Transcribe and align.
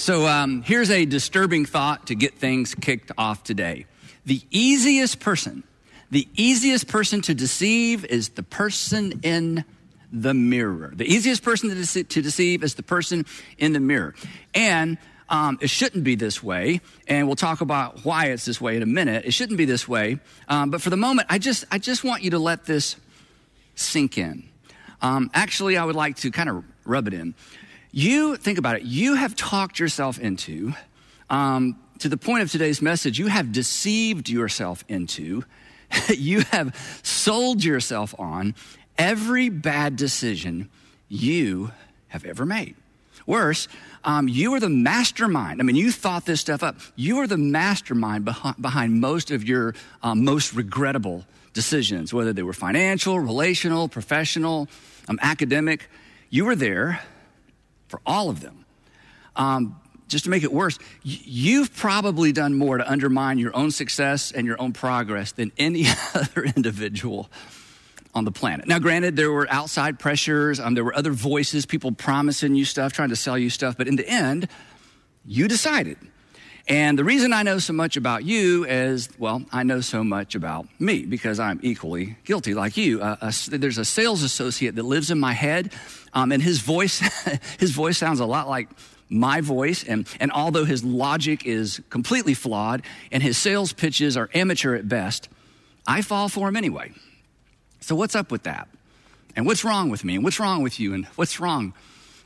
So 0.00 0.26
um, 0.26 0.62
here's 0.62 0.90
a 0.90 1.04
disturbing 1.04 1.66
thought 1.66 2.06
to 2.06 2.14
get 2.14 2.38
things 2.38 2.74
kicked 2.74 3.12
off 3.18 3.44
today. 3.44 3.84
The 4.24 4.40
easiest 4.50 5.20
person, 5.20 5.62
the 6.10 6.26
easiest 6.36 6.88
person 6.88 7.20
to 7.20 7.34
deceive 7.34 8.06
is 8.06 8.30
the 8.30 8.42
person 8.42 9.20
in 9.22 9.62
the 10.10 10.32
mirror. 10.32 10.94
The 10.96 11.04
easiest 11.04 11.42
person 11.42 11.68
to, 11.68 11.76
dece- 11.76 12.08
to 12.08 12.22
deceive 12.22 12.64
is 12.64 12.76
the 12.76 12.82
person 12.82 13.26
in 13.58 13.74
the 13.74 13.80
mirror. 13.80 14.14
And 14.54 14.96
um, 15.28 15.58
it 15.60 15.68
shouldn't 15.68 16.02
be 16.02 16.14
this 16.14 16.42
way, 16.42 16.80
and 17.06 17.26
we'll 17.26 17.36
talk 17.36 17.60
about 17.60 18.02
why 18.02 18.28
it's 18.28 18.46
this 18.46 18.58
way 18.58 18.76
in 18.76 18.82
a 18.82 18.86
minute. 18.86 19.26
It 19.26 19.34
shouldn't 19.34 19.58
be 19.58 19.66
this 19.66 19.86
way, 19.86 20.18
um, 20.48 20.70
but 20.70 20.80
for 20.80 20.88
the 20.88 20.96
moment, 20.96 21.28
I 21.30 21.36
just 21.36 21.66
I 21.70 21.76
just 21.78 22.04
want 22.04 22.22
you 22.22 22.30
to 22.30 22.38
let 22.38 22.64
this 22.64 22.96
sink 23.74 24.16
in. 24.16 24.48
Um, 25.02 25.30
actually, 25.34 25.76
I 25.76 25.84
would 25.84 25.94
like 25.94 26.16
to 26.16 26.30
kind 26.30 26.48
of 26.48 26.64
rub 26.86 27.06
it 27.06 27.14
in. 27.14 27.34
You 27.92 28.36
think 28.36 28.58
about 28.58 28.76
it. 28.76 28.82
You 28.82 29.14
have 29.14 29.34
talked 29.34 29.78
yourself 29.78 30.18
into, 30.18 30.74
um, 31.28 31.76
to 31.98 32.08
the 32.08 32.16
point 32.16 32.42
of 32.42 32.50
today's 32.50 32.80
message. 32.80 33.18
You 33.18 33.26
have 33.26 33.52
deceived 33.52 34.28
yourself 34.28 34.84
into. 34.88 35.44
you 36.08 36.40
have 36.52 36.76
sold 37.02 37.64
yourself 37.64 38.14
on 38.18 38.54
every 38.96 39.48
bad 39.48 39.96
decision 39.96 40.70
you 41.08 41.72
have 42.08 42.24
ever 42.24 42.46
made. 42.46 42.76
Worse, 43.26 43.68
um, 44.04 44.28
you 44.28 44.54
are 44.54 44.60
the 44.60 44.68
mastermind. 44.68 45.60
I 45.60 45.64
mean, 45.64 45.76
you 45.76 45.92
thought 45.92 46.24
this 46.24 46.40
stuff 46.40 46.62
up. 46.62 46.76
You 46.96 47.18
are 47.18 47.26
the 47.26 47.36
mastermind 47.36 48.24
behind, 48.24 48.60
behind 48.60 49.00
most 49.00 49.30
of 49.30 49.44
your 49.44 49.74
um, 50.02 50.24
most 50.24 50.54
regrettable 50.54 51.24
decisions, 51.52 52.14
whether 52.14 52.32
they 52.32 52.42
were 52.42 52.52
financial, 52.52 53.20
relational, 53.20 53.88
professional, 53.88 54.68
um, 55.08 55.18
academic. 55.22 55.88
You 56.30 56.44
were 56.44 56.56
there 56.56 57.00
for 57.90 58.00
all 58.06 58.30
of 58.30 58.40
them. 58.40 58.64
Um, 59.36 59.80
just 60.08 60.24
to 60.24 60.30
make 60.30 60.42
it 60.42 60.52
worse, 60.52 60.78
you've 61.02 61.74
probably 61.74 62.32
done 62.32 62.54
more 62.54 62.78
to 62.78 62.90
undermine 62.90 63.38
your 63.38 63.54
own 63.54 63.70
success 63.70 64.32
and 64.32 64.46
your 64.46 64.60
own 64.60 64.72
progress 64.72 65.32
than 65.32 65.52
any 65.58 65.84
other 66.14 66.44
individual 66.44 67.30
on 68.14 68.24
the 68.24 68.32
planet. 68.32 68.66
Now, 68.66 68.80
granted, 68.80 69.14
there 69.14 69.30
were 69.30 69.46
outside 69.50 69.98
pressures, 69.98 70.58
um, 70.58 70.74
there 70.74 70.84
were 70.84 70.96
other 70.96 71.12
voices, 71.12 71.64
people 71.64 71.92
promising 71.92 72.54
you 72.56 72.64
stuff, 72.64 72.92
trying 72.92 73.10
to 73.10 73.16
sell 73.16 73.38
you 73.38 73.50
stuff, 73.50 73.76
but 73.76 73.86
in 73.86 73.96
the 73.96 74.08
end, 74.08 74.48
you 75.24 75.46
decided. 75.46 75.96
And 76.70 76.96
the 76.96 77.02
reason 77.02 77.32
I 77.32 77.42
know 77.42 77.58
so 77.58 77.72
much 77.72 77.96
about 77.96 78.24
you 78.24 78.64
is, 78.64 79.08
well, 79.18 79.42
I 79.50 79.64
know 79.64 79.80
so 79.80 80.04
much 80.04 80.36
about 80.36 80.68
me 80.78 81.04
because 81.04 81.40
I'm 81.40 81.58
equally 81.64 82.16
guilty 82.24 82.54
like 82.54 82.76
you. 82.76 83.02
Uh, 83.02 83.16
a, 83.20 83.58
there's 83.58 83.76
a 83.76 83.84
sales 83.84 84.22
associate 84.22 84.76
that 84.76 84.84
lives 84.84 85.10
in 85.10 85.18
my 85.18 85.32
head, 85.32 85.72
um, 86.14 86.30
and 86.30 86.40
his 86.40 86.60
voice, 86.60 87.00
his 87.58 87.72
voice 87.72 87.98
sounds 87.98 88.20
a 88.20 88.24
lot 88.24 88.48
like 88.48 88.68
my 89.08 89.40
voice. 89.40 89.82
And, 89.82 90.06
and 90.20 90.30
although 90.30 90.64
his 90.64 90.84
logic 90.84 91.44
is 91.44 91.82
completely 91.90 92.34
flawed 92.34 92.82
and 93.10 93.20
his 93.20 93.36
sales 93.36 93.72
pitches 93.72 94.16
are 94.16 94.30
amateur 94.32 94.76
at 94.76 94.88
best, 94.88 95.28
I 95.88 96.02
fall 96.02 96.28
for 96.28 96.46
him 96.48 96.54
anyway. 96.54 96.92
So, 97.80 97.96
what's 97.96 98.14
up 98.14 98.30
with 98.30 98.44
that? 98.44 98.68
And 99.34 99.44
what's 99.44 99.64
wrong 99.64 99.90
with 99.90 100.04
me? 100.04 100.14
And 100.14 100.22
what's 100.22 100.38
wrong 100.38 100.62
with 100.62 100.78
you? 100.78 100.94
And 100.94 101.06
what's 101.16 101.40
wrong 101.40 101.74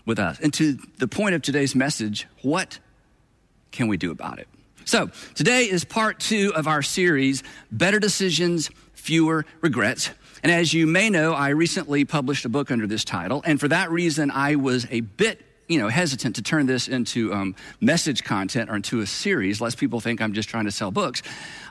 with 0.05 0.19
us? 0.19 0.39
And 0.39 0.53
to 0.53 0.77
the 0.99 1.09
point 1.09 1.35
of 1.35 1.41
today's 1.41 1.75
message, 1.75 2.27
what 2.43 2.79
can 3.75 3.89
we 3.89 3.97
do 3.97 4.11
about 4.11 4.39
it? 4.39 4.49
So, 4.87 5.11
today 5.35 5.65
is 5.65 5.85
part 5.85 6.21
two 6.21 6.53
of 6.55 6.67
our 6.69 6.83
series 6.83 7.43
Better 7.73 7.99
Decisions, 7.99 8.71
Fewer 8.95 9.45
Regrets. 9.61 10.11
And 10.43 10.53
as 10.53 10.75
you 10.75 10.87
may 10.87 11.11
know, 11.11 11.33
I 11.33 11.49
recently 11.51 12.05
published 12.05 12.45
a 12.45 12.49
book 12.49 12.71
under 12.71 12.87
this 12.87 13.03
title. 13.03 13.43
And 13.47 13.59
for 13.59 13.69
that 13.69 13.91
reason, 13.91 14.31
I 14.31 14.57
was 14.57 14.87
a 14.91 15.01
bit 15.01 15.41
you 15.69 15.79
know, 15.79 15.89
hesitant 15.89 16.37
to 16.37 16.43
turn 16.43 16.67
this 16.67 16.89
into 16.89 17.33
um, 17.33 17.57
message 17.81 18.23
content 18.23 18.69
or 18.69 18.77
into 18.77 19.01
a 19.01 19.07
series, 19.07 19.61
lest 19.61 19.79
people 19.79 19.99
think 19.99 20.21
I'm 20.21 20.35
just 20.35 20.49
trying 20.49 20.67
to 20.67 20.71
sell 20.71 20.91
books. 20.91 21.23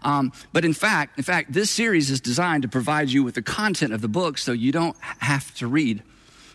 Um, 0.02 0.32
but 0.52 0.66
in 0.66 0.74
fact, 0.74 1.18
in 1.18 1.24
fact, 1.24 1.54
this 1.54 1.70
series 1.70 2.10
is 2.10 2.20
designed 2.20 2.64
to 2.64 2.70
provide 2.70 3.10
you 3.10 3.24
with 3.24 3.36
the 3.36 3.44
content 3.44 3.94
of 3.94 4.02
the 4.02 4.08
book, 4.08 4.40
so 4.40 4.52
you 4.52 4.72
don't 4.72 4.98
have 5.20 5.54
to 5.56 5.68
read 5.68 6.02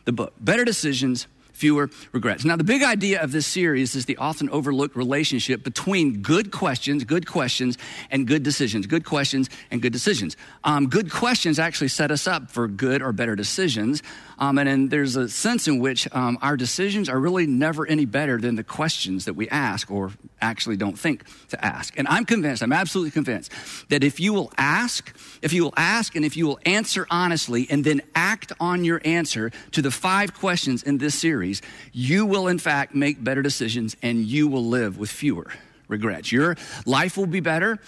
the 0.04 0.12
book. 0.12 0.34
Better 0.40 0.64
decisions, 0.64 1.28
fewer 1.58 1.90
regrets. 2.12 2.44
Now, 2.44 2.56
the 2.56 2.64
big 2.64 2.82
idea 2.82 3.20
of 3.20 3.32
this 3.32 3.46
series 3.46 3.94
is 3.94 4.06
the 4.06 4.16
often 4.16 4.48
overlooked 4.50 4.96
relationship 4.96 5.64
between 5.64 6.22
good 6.22 6.52
questions, 6.52 7.04
good 7.04 7.26
questions, 7.26 7.76
and 8.10 8.26
good 8.26 8.42
decisions. 8.42 8.86
Good 8.86 9.04
questions 9.04 9.50
and 9.70 9.82
good 9.82 9.92
decisions. 9.92 10.36
Um, 10.64 10.88
good 10.88 11.10
questions 11.10 11.58
actually 11.58 11.88
set 11.88 12.10
us 12.10 12.26
up 12.26 12.50
for 12.50 12.68
good 12.68 13.02
or 13.02 13.12
better 13.12 13.34
decisions. 13.34 14.02
Um, 14.38 14.58
and, 14.58 14.68
and 14.68 14.90
there's 14.90 15.16
a 15.16 15.28
sense 15.28 15.66
in 15.66 15.80
which 15.80 16.06
um, 16.12 16.38
our 16.42 16.56
decisions 16.56 17.08
are 17.08 17.18
really 17.18 17.46
never 17.46 17.86
any 17.86 18.04
better 18.04 18.38
than 18.38 18.54
the 18.54 18.62
questions 18.62 19.24
that 19.24 19.34
we 19.34 19.48
ask 19.48 19.90
or 19.90 20.12
actually 20.40 20.76
don't 20.76 20.98
think 20.98 21.24
to 21.48 21.64
ask. 21.64 21.98
And 21.98 22.06
I'm 22.06 22.24
convinced, 22.24 22.62
I'm 22.62 22.72
absolutely 22.72 23.10
convinced, 23.10 23.50
that 23.88 24.04
if 24.04 24.20
you 24.20 24.32
will 24.32 24.52
ask, 24.56 25.12
if 25.42 25.52
you 25.52 25.64
will 25.64 25.74
ask 25.76 26.14
and 26.14 26.24
if 26.24 26.36
you 26.36 26.46
will 26.46 26.60
answer 26.64 27.06
honestly 27.10 27.66
and 27.68 27.84
then 27.84 28.00
act 28.14 28.52
on 28.60 28.84
your 28.84 29.00
answer 29.04 29.50
to 29.72 29.82
the 29.82 29.90
five 29.90 30.34
questions 30.34 30.82
in 30.84 30.98
this 30.98 31.18
series, 31.18 31.47
you 31.92 32.26
will 32.26 32.48
in 32.48 32.58
fact 32.58 32.94
make 32.94 33.22
better 33.22 33.42
decisions 33.42 33.96
and 34.02 34.24
you 34.24 34.48
will 34.48 34.64
live 34.64 34.98
with 34.98 35.10
fewer 35.10 35.46
regrets. 35.88 36.30
Your 36.32 36.56
life 36.86 37.16
will 37.16 37.26
be 37.26 37.40
better 37.40 37.78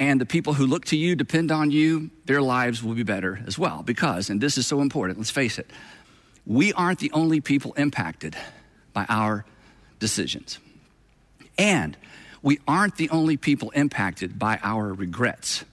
and 0.00 0.18
the 0.18 0.26
people 0.26 0.54
who 0.54 0.66
look 0.66 0.86
to 0.86 0.96
you, 0.96 1.14
depend 1.14 1.52
on 1.52 1.70
you, 1.70 2.10
their 2.24 2.40
lives 2.40 2.82
will 2.82 2.94
be 2.94 3.02
better 3.02 3.40
as 3.46 3.58
well. 3.58 3.82
Because, 3.82 4.30
and 4.30 4.40
this 4.40 4.56
is 4.56 4.66
so 4.66 4.80
important, 4.80 5.18
let's 5.18 5.30
face 5.30 5.58
it, 5.58 5.70
we 6.46 6.72
aren't 6.72 7.00
the 7.00 7.12
only 7.12 7.42
people 7.42 7.74
impacted 7.74 8.34
by 8.94 9.04
our 9.10 9.44
decisions. 9.98 10.58
And 11.58 11.98
we 12.42 12.60
aren't 12.66 12.96
the 12.96 13.10
only 13.10 13.36
people 13.36 13.70
impacted 13.70 14.38
by 14.38 14.58
our 14.62 14.90
regrets 14.94 15.66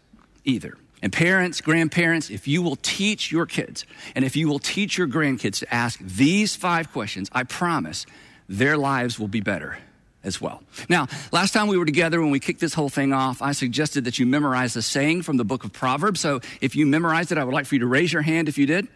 either. 0.44 0.78
And 1.02 1.14
parents, 1.14 1.62
grandparents, 1.62 2.30
if 2.30 2.48
you 2.48 2.62
will 2.62 2.78
teach 2.78 3.32
your 3.32 3.46
kids 3.46 3.86
and 4.16 4.26
if 4.26 4.36
you 4.36 4.48
will 4.48 4.60
teach 4.60 4.98
your 4.98 5.08
grandkids 5.08 5.60
to 5.60 5.74
ask 5.74 6.00
these 6.00 6.56
five 6.56 6.92
questions, 6.92 7.30
I 7.34 7.44
promise 7.44 8.06
their 8.50 8.78
lives 8.78 9.20
will 9.20 9.28
be 9.28 9.42
better 9.42 9.78
as 10.24 10.42
well. 10.42 10.64
Now, 10.90 11.08
last 11.32 11.54
time 11.54 11.68
we 11.68 11.78
were 11.78 11.86
together 11.86 12.20
when 12.20 12.32
we 12.32 12.40
kicked 12.40 12.60
this 12.60 12.74
whole 12.74 12.90
thing 12.90 13.14
off, 13.14 13.42
I 13.42 13.52
suggested 13.52 14.06
that 14.06 14.18
you 14.18 14.26
memorize 14.26 14.76
a 14.76 14.82
saying 14.82 15.22
from 15.22 15.38
the 15.38 15.46
book 15.46 15.64
of 15.64 15.72
Proverbs. 15.72 16.20
So 16.20 16.42
if 16.62 16.76
you 16.76 16.86
memorized 16.86 17.32
it, 17.32 17.38
I 17.38 17.44
would 17.44 17.54
like 17.54 17.66
for 17.68 17.76
you 17.76 17.80
to 17.80 17.88
raise 17.88 18.12
your 18.12 18.24
hand 18.24 18.50
if 18.50 18.58
you 18.58 18.66
did. 18.66 18.88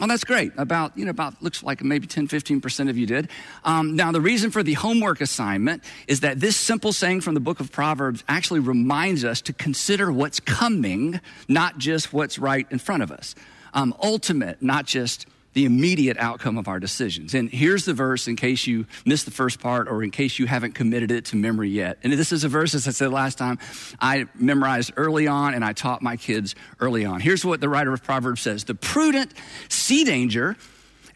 Oh, 0.00 0.06
that's 0.06 0.24
great. 0.24 0.52
About, 0.56 0.96
you 0.96 1.04
know, 1.04 1.10
about 1.10 1.42
looks 1.42 1.62
like 1.62 1.82
maybe 1.82 2.06
10, 2.06 2.26
15% 2.26 2.88
of 2.88 2.96
you 2.96 3.06
did. 3.06 3.28
Um, 3.64 3.96
now, 3.96 4.10
the 4.12 4.20
reason 4.20 4.50
for 4.50 4.62
the 4.62 4.72
homework 4.72 5.20
assignment 5.20 5.84
is 6.08 6.20
that 6.20 6.40
this 6.40 6.56
simple 6.56 6.92
saying 6.92 7.20
from 7.20 7.34
the 7.34 7.40
book 7.40 7.60
of 7.60 7.70
Proverbs 7.70 8.24
actually 8.26 8.60
reminds 8.60 9.24
us 9.24 9.42
to 9.42 9.52
consider 9.52 10.10
what's 10.10 10.40
coming, 10.40 11.20
not 11.48 11.76
just 11.76 12.12
what's 12.14 12.38
right 12.38 12.66
in 12.70 12.78
front 12.78 13.02
of 13.02 13.12
us. 13.12 13.34
Um, 13.74 13.94
ultimate, 14.02 14.62
not 14.62 14.86
just 14.86 15.26
the 15.52 15.64
immediate 15.64 16.16
outcome 16.18 16.56
of 16.58 16.68
our 16.68 16.78
decisions. 16.78 17.34
And 17.34 17.50
here's 17.50 17.84
the 17.84 17.92
verse 17.92 18.28
in 18.28 18.36
case 18.36 18.66
you 18.66 18.86
missed 19.04 19.24
the 19.24 19.32
first 19.32 19.58
part 19.58 19.88
or 19.88 20.02
in 20.02 20.10
case 20.10 20.38
you 20.38 20.46
haven't 20.46 20.74
committed 20.74 21.10
it 21.10 21.24
to 21.26 21.36
memory 21.36 21.70
yet. 21.70 21.98
And 22.04 22.12
this 22.12 22.30
is 22.30 22.44
a 22.44 22.48
verse, 22.48 22.74
as 22.74 22.86
I 22.86 22.92
said 22.92 23.10
last 23.10 23.38
time, 23.38 23.58
I 24.00 24.26
memorized 24.36 24.92
early 24.96 25.26
on 25.26 25.54
and 25.54 25.64
I 25.64 25.72
taught 25.72 26.02
my 26.02 26.16
kids 26.16 26.54
early 26.78 27.04
on. 27.04 27.20
Here's 27.20 27.44
what 27.44 27.60
the 27.60 27.68
writer 27.68 27.92
of 27.92 28.02
Proverbs 28.04 28.42
says 28.42 28.64
The 28.64 28.76
prudent 28.76 29.32
see 29.68 30.04
danger, 30.04 30.56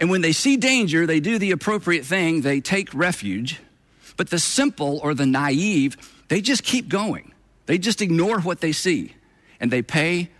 and 0.00 0.10
when 0.10 0.20
they 0.20 0.32
see 0.32 0.56
danger, 0.56 1.06
they 1.06 1.20
do 1.20 1.38
the 1.38 1.52
appropriate 1.52 2.04
thing, 2.04 2.40
they 2.40 2.60
take 2.60 2.92
refuge. 2.92 3.60
But 4.16 4.30
the 4.30 4.38
simple 4.38 5.00
or 5.02 5.14
the 5.14 5.26
naive, 5.26 5.96
they 6.28 6.40
just 6.40 6.62
keep 6.62 6.88
going. 6.88 7.32
They 7.66 7.78
just 7.78 8.02
ignore 8.02 8.40
what 8.40 8.60
they 8.60 8.72
see 8.72 9.14
and 9.60 9.70
they 9.70 9.82
pay 9.82 10.30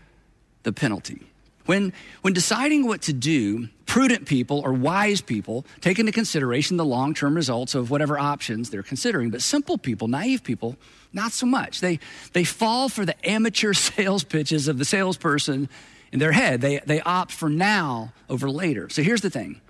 the 0.64 0.72
penalty. 0.72 1.22
When, 1.66 1.92
when 2.22 2.34
deciding 2.34 2.86
what 2.86 3.02
to 3.02 3.12
do, 3.12 3.68
prudent 3.86 4.26
people 4.26 4.60
or 4.60 4.72
wise 4.72 5.20
people 5.20 5.64
take 5.80 5.98
into 5.98 6.12
consideration 6.12 6.76
the 6.76 6.84
long 6.84 7.14
term 7.14 7.34
results 7.34 7.74
of 7.74 7.90
whatever 7.90 8.18
options 8.18 8.70
they're 8.70 8.82
considering. 8.82 9.30
But 9.30 9.42
simple 9.42 9.78
people, 9.78 10.08
naive 10.08 10.42
people, 10.42 10.76
not 11.12 11.32
so 11.32 11.46
much. 11.46 11.80
They, 11.80 12.00
they 12.32 12.44
fall 12.44 12.88
for 12.88 13.04
the 13.04 13.28
amateur 13.28 13.72
sales 13.74 14.24
pitches 14.24 14.68
of 14.68 14.78
the 14.78 14.84
salesperson 14.84 15.68
in 16.12 16.18
their 16.18 16.32
head. 16.32 16.60
They, 16.60 16.78
they 16.78 17.00
opt 17.00 17.32
for 17.32 17.48
now 17.48 18.12
over 18.28 18.50
later. 18.50 18.88
So 18.88 19.02
here's 19.02 19.20
the 19.20 19.30
thing 19.30 19.60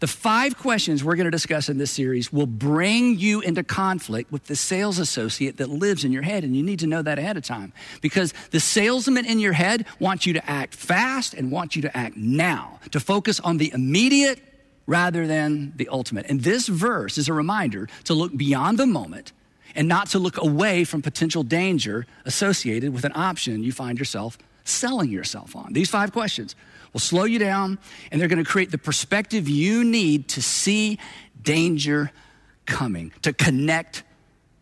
the 0.00 0.06
five 0.06 0.58
questions 0.58 1.02
we're 1.02 1.16
going 1.16 1.26
to 1.26 1.30
discuss 1.30 1.68
in 1.68 1.78
this 1.78 1.90
series 1.90 2.32
will 2.32 2.46
bring 2.46 3.18
you 3.18 3.40
into 3.40 3.62
conflict 3.62 4.32
with 4.32 4.46
the 4.46 4.56
sales 4.56 4.98
associate 4.98 5.56
that 5.58 5.68
lives 5.68 6.04
in 6.04 6.12
your 6.12 6.22
head, 6.22 6.44
and 6.44 6.56
you 6.56 6.62
need 6.62 6.78
to 6.80 6.86
know 6.86 7.02
that 7.02 7.18
ahead 7.18 7.36
of 7.36 7.44
time 7.44 7.72
because 8.00 8.32
the 8.50 8.60
salesman 8.60 9.24
in 9.24 9.38
your 9.38 9.52
head 9.52 9.86
wants 9.98 10.26
you 10.26 10.32
to 10.32 10.50
act 10.50 10.74
fast 10.74 11.34
and 11.34 11.50
wants 11.50 11.76
you 11.76 11.82
to 11.82 11.96
act 11.96 12.16
now, 12.16 12.78
to 12.90 13.00
focus 13.00 13.40
on 13.40 13.58
the 13.58 13.72
immediate 13.72 14.40
rather 14.86 15.26
than 15.26 15.72
the 15.76 15.88
ultimate. 15.88 16.26
And 16.28 16.40
this 16.42 16.68
verse 16.68 17.18
is 17.18 17.28
a 17.28 17.32
reminder 17.32 17.88
to 18.04 18.14
look 18.14 18.36
beyond 18.36 18.78
the 18.78 18.86
moment 18.86 19.32
and 19.74 19.88
not 19.88 20.08
to 20.10 20.18
look 20.18 20.36
away 20.36 20.84
from 20.84 21.02
potential 21.02 21.42
danger 21.42 22.06
associated 22.24 22.92
with 22.92 23.04
an 23.04 23.12
option 23.14 23.62
you 23.62 23.72
find 23.72 23.98
yourself 23.98 24.38
selling 24.64 25.10
yourself 25.10 25.56
on. 25.56 25.72
These 25.72 25.90
five 25.90 26.12
questions 26.12 26.54
will 26.92 27.00
slow 27.00 27.24
you 27.24 27.38
down 27.38 27.78
and 28.10 28.20
they're 28.20 28.28
going 28.28 28.42
to 28.42 28.50
create 28.50 28.70
the 28.70 28.78
perspective 28.78 29.48
you 29.48 29.84
need 29.84 30.28
to 30.28 30.42
see 30.42 30.98
danger 31.42 32.10
coming, 32.66 33.12
to 33.22 33.32
connect 33.32 34.04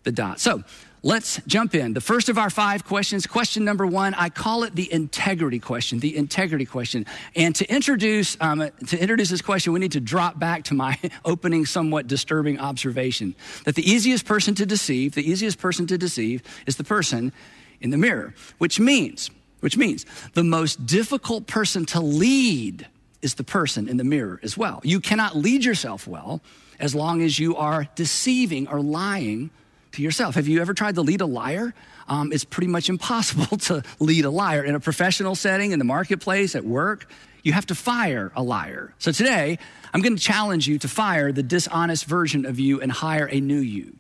the 0.05 0.13
dot. 0.13 0.41
So 0.41 0.65
let's 1.03 1.41
jump 1.47 1.75
in. 1.75 1.93
The 1.93 2.01
first 2.01 2.29
of 2.29 2.39
our 2.39 2.51
five 2.51 2.85
questions, 2.85 3.27
question 3.27 3.65
number 3.65 3.87
one, 3.87 4.15
I 4.15 4.29
call 4.29 4.65
it 4.65 4.75
the 4.75 4.91
integrity 4.93 5.59
question, 5.59 5.99
the 5.99 6.17
integrity 6.17 6.65
question. 6.65 7.07
And 7.37 7.55
to 7.57 7.71
introduce, 7.71 8.37
um, 8.41 8.71
to 8.87 8.99
introduce 8.99 9.29
this 9.29 9.43
question, 9.43 9.73
we 9.73 9.81
need 9.81 9.93
to 9.93 10.01
drop 10.01 10.39
back 10.39 10.65
to 10.65 10.75
my 10.75 10.99
opening, 11.25 11.67
somewhat 11.67 12.07
disturbing 12.07 12.59
observation 12.59 13.35
that 13.65 13.75
the 13.75 13.89
easiest 13.89 14.25
person 14.25 14.55
to 14.57 14.67
deceive, 14.67 15.15
the 15.15 15.29
easiest 15.29 15.59
person 15.59 15.87
to 15.89 15.99
deceive 15.99 16.43
is 16.67 16.77
the 16.77 16.85
person 16.85 17.33
in 17.81 17.91
the 17.91 17.99
mirror, 17.99 18.35
which 18.59 18.79
means, 18.79 19.31
which 19.61 19.77
means 19.77 20.05
the 20.35 20.45
most 20.45 20.87
difficult 20.87 21.47
person 21.47 21.87
to 21.87 22.01
lead 22.01 22.87
is 23.23 23.35
the 23.35 23.45
person 23.45 23.89
in 23.89 23.97
the 23.97 24.05
mirror 24.05 24.41
as 24.43 24.57
well. 24.57 24.81
You 24.83 25.01
cannot 25.01 25.37
lead 25.37 25.65
yourself 25.65 26.07
well 26.07 26.41
as 26.79 26.95
long 26.95 27.23
as 27.23 27.39
you 27.39 27.57
are 27.57 27.87
deceiving 27.95 28.67
or 28.69 28.81
lying 28.81 29.51
to 29.93 30.03
yourself. 30.03 30.35
Have 30.35 30.49
you 30.49 30.61
ever 30.61 30.75
tried 30.75 30.95
to 30.95 31.03
lead 31.03 31.21
a 31.21 31.27
liar? 31.27 31.75
Um, 32.09 32.33
it's 32.33 32.45
pretty 32.45 32.69
much 32.69 32.89
impossible 32.89 33.57
to 33.69 33.83
lead 33.99 34.25
a 34.25 34.31
liar 34.31 34.65
in 34.65 34.75
a 34.75 34.81
professional 34.81 35.35
setting, 35.35 35.73
in 35.73 35.79
the 35.79 35.85
marketplace, 35.85 36.55
at 36.55 36.65
work. 36.65 37.07
You 37.43 37.53
have 37.53 37.67
to 37.67 37.75
fire 37.75 38.33
a 38.37 38.43
liar. 38.43 38.93
So 38.99 39.13
today, 39.13 39.59
I'm 39.95 40.03
going 40.03 40.17
to 40.17 40.23
challenge 40.23 40.69
you 40.69 40.79
to 40.79 40.89
fire 40.89 41.33
the 41.33 41.43
dishonest 41.43 42.05
version 42.05 42.45
of 42.45 42.61
you 42.61 42.81
and 42.81 42.93
hire 42.93 43.29
a 43.31 43.41
new 43.41 43.59
you, 43.59 43.97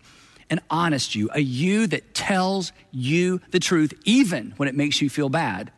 an 0.50 0.61
honest 0.69 1.14
you, 1.14 1.31
a 1.32 1.41
you 1.41 1.87
that 1.87 2.14
tells 2.14 2.73
you 2.91 3.41
the 3.50 3.61
truth, 3.61 3.94
even 4.05 4.52
when 4.56 4.69
it 4.69 4.75
makes 4.75 5.00
you 5.00 5.08
feel 5.08 5.29
bad 5.29 5.73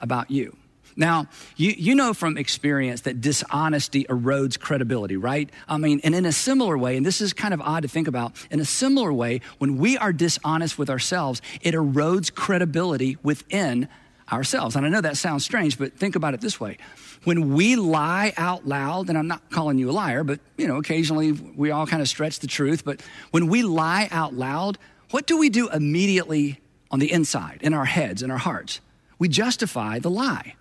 about 0.00 0.30
you. 0.30 0.56
Now, 0.96 1.26
you, 1.56 1.74
you 1.76 1.94
know 1.94 2.14
from 2.14 2.36
experience 2.38 3.00
that 3.02 3.20
dishonesty 3.20 4.04
erodes 4.04 4.58
credibility, 4.58 5.16
right? 5.16 5.50
I 5.68 5.76
mean, 5.76 6.00
and 6.04 6.14
in 6.14 6.24
a 6.24 6.32
similar 6.32 6.78
way, 6.78 6.96
and 6.96 7.04
this 7.04 7.20
is 7.20 7.32
kind 7.32 7.52
of 7.52 7.60
odd 7.60 7.82
to 7.82 7.88
think 7.88 8.06
about, 8.06 8.32
in 8.50 8.60
a 8.60 8.64
similar 8.64 9.12
way, 9.12 9.40
when 9.58 9.78
we 9.78 9.98
are 9.98 10.12
dishonest 10.12 10.78
with 10.78 10.88
ourselves, 10.90 11.42
it 11.62 11.74
erodes 11.74 12.32
credibility 12.32 13.16
within 13.22 13.88
ourselves. 14.32 14.76
And 14.76 14.86
I 14.86 14.88
know 14.88 15.00
that 15.00 15.16
sounds 15.16 15.44
strange, 15.44 15.78
but 15.78 15.94
think 15.94 16.16
about 16.16 16.34
it 16.34 16.40
this 16.40 16.58
way. 16.58 16.78
When 17.24 17.54
we 17.54 17.76
lie 17.76 18.32
out 18.36 18.66
loud, 18.66 19.08
and 19.08 19.16
I'm 19.16 19.28
not 19.28 19.50
calling 19.50 19.78
you 19.78 19.90
a 19.90 19.92
liar, 19.92 20.24
but 20.24 20.40
you 20.56 20.66
know, 20.66 20.76
occasionally 20.76 21.32
we 21.32 21.70
all 21.70 21.86
kind 21.86 22.02
of 22.02 22.08
stretch 22.08 22.40
the 22.40 22.46
truth, 22.46 22.84
but 22.84 23.00
when 23.30 23.48
we 23.48 23.62
lie 23.62 24.08
out 24.10 24.34
loud, 24.34 24.78
what 25.10 25.26
do 25.26 25.38
we 25.38 25.48
do 25.48 25.68
immediately 25.70 26.60
on 26.90 26.98
the 26.98 27.10
inside, 27.10 27.60
in 27.62 27.72
our 27.72 27.84
heads, 27.84 28.22
in 28.22 28.30
our 28.30 28.38
hearts? 28.38 28.80
We 29.18 29.28
justify 29.28 29.98
the 29.98 30.10
lie. 30.10 30.56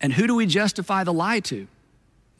And 0.00 0.12
who 0.12 0.26
do 0.26 0.34
we 0.34 0.46
justify 0.46 1.04
the 1.04 1.12
lie 1.12 1.40
to? 1.40 1.66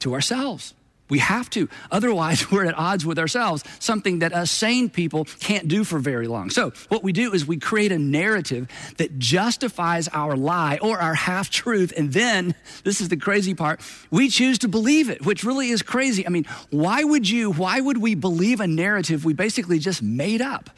To 0.01 0.15
ourselves. 0.15 0.75
We 1.09 1.19
have 1.21 1.49
to. 1.51 1.69
Otherwise, 1.91 2.51
we're 2.51 2.67
at 2.67 2.77
odds 2.77 3.05
with 3.07 3.19
ourselves, 3.19 3.65
something 3.79 4.21
that 4.21 4.33
us 4.33 4.51
sane 4.51 4.91
people 4.91 5.25
can't 5.41 5.69
do 5.69 5.85
for 5.85 5.99
very 5.99 6.27
long. 6.27 6.51
So, 6.51 6.73
what 6.89 7.03
we 7.03 7.13
do 7.13 7.33
is 7.33 7.47
we 7.47 7.59
create 7.59 7.93
a 7.93 7.99
narrative 7.99 8.69
that 8.99 9.19
justifies 9.19 10.09
our 10.09 10.37
lie 10.37 10.79
or 10.83 10.99
our 10.99 11.15
half 11.15 11.51
truth. 11.51 11.93
And 11.97 12.13
then, 12.13 12.55
this 12.85 13.01
is 13.01 13.09
the 13.09 13.17
crazy 13.17 13.55
part, 13.55 13.81
we 14.11 14.29
choose 14.29 14.59
to 14.59 14.69
believe 14.69 15.09
it, 15.11 15.25
which 15.25 15.45
really 15.45 15.71
is 15.71 15.83
crazy. 15.83 16.27
I 16.27 16.31
mean, 16.31 16.47
why 16.71 17.05
would 17.05 17.29
you, 17.29 17.53
why 17.53 17.81
would 17.81 17.99
we 17.99 18.15
believe 18.15 18.61
a 18.61 18.67
narrative 18.67 19.25
we 19.25 19.33
basically 19.33 19.79
just 19.79 20.03
made 20.03 20.41
up? 20.43 20.71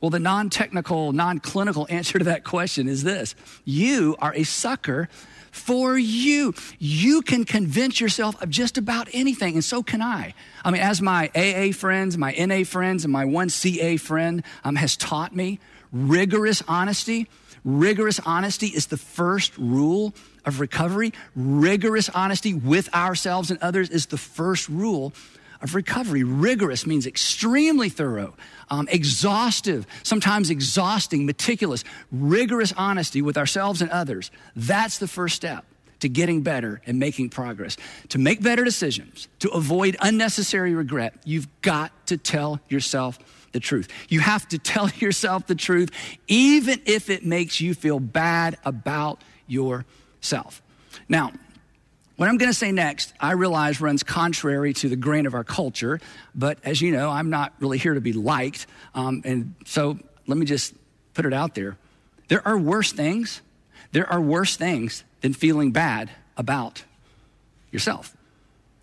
Well, 0.00 0.10
the 0.10 0.20
non 0.20 0.50
technical, 0.50 1.12
non 1.12 1.38
clinical 1.40 1.86
answer 1.90 2.18
to 2.18 2.24
that 2.26 2.44
question 2.44 2.88
is 2.88 3.02
this 3.02 3.34
you 3.64 4.16
are 4.20 4.34
a 4.34 4.44
sucker 4.44 5.08
for 5.58 5.98
you. 5.98 6.54
You 6.78 7.22
can 7.22 7.44
convince 7.44 8.00
yourself 8.00 8.40
of 8.42 8.50
just 8.50 8.78
about 8.78 9.08
anything, 9.12 9.54
and 9.54 9.64
so 9.64 9.82
can 9.82 10.00
I. 10.00 10.34
I 10.64 10.70
mean, 10.70 10.80
as 10.80 11.02
my 11.02 11.30
AA 11.34 11.72
friends, 11.72 12.16
my 12.16 12.32
NA 12.32 12.64
friends, 12.64 13.04
and 13.04 13.12
my 13.12 13.24
one 13.24 13.50
CA 13.50 13.96
friend 13.96 14.42
um, 14.64 14.76
has 14.76 14.96
taught 14.96 15.34
me, 15.34 15.60
rigorous 15.92 16.62
honesty, 16.68 17.28
rigorous 17.64 18.20
honesty 18.24 18.68
is 18.68 18.86
the 18.86 18.96
first 18.96 19.56
rule 19.58 20.14
of 20.44 20.60
recovery. 20.60 21.12
Rigorous 21.36 22.08
honesty 22.08 22.54
with 22.54 22.92
ourselves 22.94 23.50
and 23.50 23.60
others 23.60 23.90
is 23.90 24.06
the 24.06 24.16
first 24.16 24.68
rule 24.68 25.12
of 25.60 25.74
recovery. 25.74 26.22
Rigorous 26.22 26.86
means 26.86 27.06
extremely 27.06 27.88
thorough, 27.88 28.34
um, 28.70 28.88
exhaustive, 28.90 29.86
sometimes 30.02 30.50
exhausting, 30.50 31.26
meticulous, 31.26 31.84
rigorous 32.12 32.72
honesty 32.76 33.22
with 33.22 33.36
ourselves 33.36 33.82
and 33.82 33.90
others. 33.90 34.30
That's 34.54 34.98
the 34.98 35.08
first 35.08 35.36
step 35.36 35.64
to 36.00 36.08
getting 36.08 36.42
better 36.42 36.80
and 36.86 36.98
making 36.98 37.30
progress. 37.30 37.76
To 38.10 38.18
make 38.18 38.42
better 38.42 38.64
decisions, 38.64 39.28
to 39.40 39.50
avoid 39.50 39.96
unnecessary 40.00 40.74
regret, 40.74 41.14
you've 41.24 41.48
got 41.60 41.92
to 42.06 42.16
tell 42.16 42.60
yourself 42.68 43.18
the 43.52 43.60
truth. 43.60 43.88
You 44.08 44.20
have 44.20 44.46
to 44.48 44.58
tell 44.58 44.88
yourself 44.98 45.46
the 45.46 45.54
truth, 45.54 45.90
even 46.28 46.80
if 46.86 47.10
it 47.10 47.24
makes 47.24 47.60
you 47.60 47.74
feel 47.74 48.00
bad 48.00 48.58
about 48.64 49.22
yourself. 49.46 50.62
Now, 51.08 51.32
what 52.18 52.28
I'm 52.28 52.36
going 52.36 52.50
to 52.50 52.56
say 52.58 52.72
next, 52.72 53.14
I 53.20 53.32
realize 53.32 53.80
runs 53.80 54.02
contrary 54.02 54.74
to 54.74 54.88
the 54.88 54.96
grain 54.96 55.24
of 55.24 55.34
our 55.34 55.44
culture, 55.44 56.00
but 56.34 56.58
as 56.64 56.82
you 56.82 56.90
know, 56.90 57.10
I'm 57.10 57.30
not 57.30 57.52
really 57.60 57.78
here 57.78 57.94
to 57.94 58.00
be 58.00 58.12
liked. 58.12 58.66
Um, 58.92 59.22
and 59.24 59.54
so 59.64 59.96
let 60.26 60.36
me 60.36 60.44
just 60.44 60.74
put 61.14 61.26
it 61.26 61.32
out 61.32 61.54
there. 61.54 61.76
There 62.26 62.46
are 62.46 62.58
worse 62.58 62.90
things. 62.90 63.40
There 63.92 64.10
are 64.12 64.20
worse 64.20 64.56
things 64.56 65.04
than 65.20 65.32
feeling 65.32 65.70
bad 65.70 66.10
about 66.36 66.82
yourself. 67.70 68.16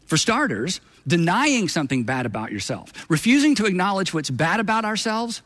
For 0.06 0.16
starters, 0.16 0.80
denying 1.06 1.68
something 1.68 2.06
bad 2.06 2.26
about 2.26 2.54
yourself, 2.54 2.94
refusing 3.10 3.54
to 3.56 3.66
acknowledge 3.66 4.14
what's 4.14 4.30
bad 4.30 4.62
about 4.62 4.86
ourselves 4.86 5.42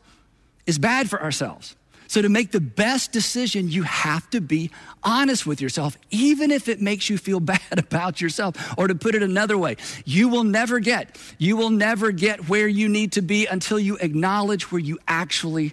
is 0.64 0.78
bad 0.78 1.10
for 1.10 1.20
ourselves. 1.20 1.74
So, 2.10 2.20
to 2.20 2.28
make 2.28 2.50
the 2.50 2.60
best 2.60 3.12
decision, 3.12 3.68
you 3.68 3.84
have 3.84 4.28
to 4.30 4.40
be 4.40 4.72
honest 5.04 5.46
with 5.46 5.60
yourself, 5.60 5.96
even 6.10 6.50
if 6.50 6.66
it 6.66 6.80
makes 6.80 7.08
you 7.08 7.16
feel 7.16 7.38
bad 7.54 7.60
about 7.78 8.20
yourself. 8.20 8.56
Or 8.76 8.88
to 8.88 8.96
put 8.96 9.14
it 9.14 9.22
another 9.22 9.56
way, 9.56 9.76
you 10.04 10.26
will 10.26 10.42
never 10.42 10.80
get, 10.80 11.16
you 11.38 11.56
will 11.56 11.70
never 11.70 12.10
get 12.10 12.48
where 12.48 12.66
you 12.66 12.88
need 12.88 13.12
to 13.12 13.22
be 13.22 13.46
until 13.46 13.78
you 13.78 13.96
acknowledge 13.98 14.72
where 14.72 14.80
you 14.80 14.98
actually 15.06 15.72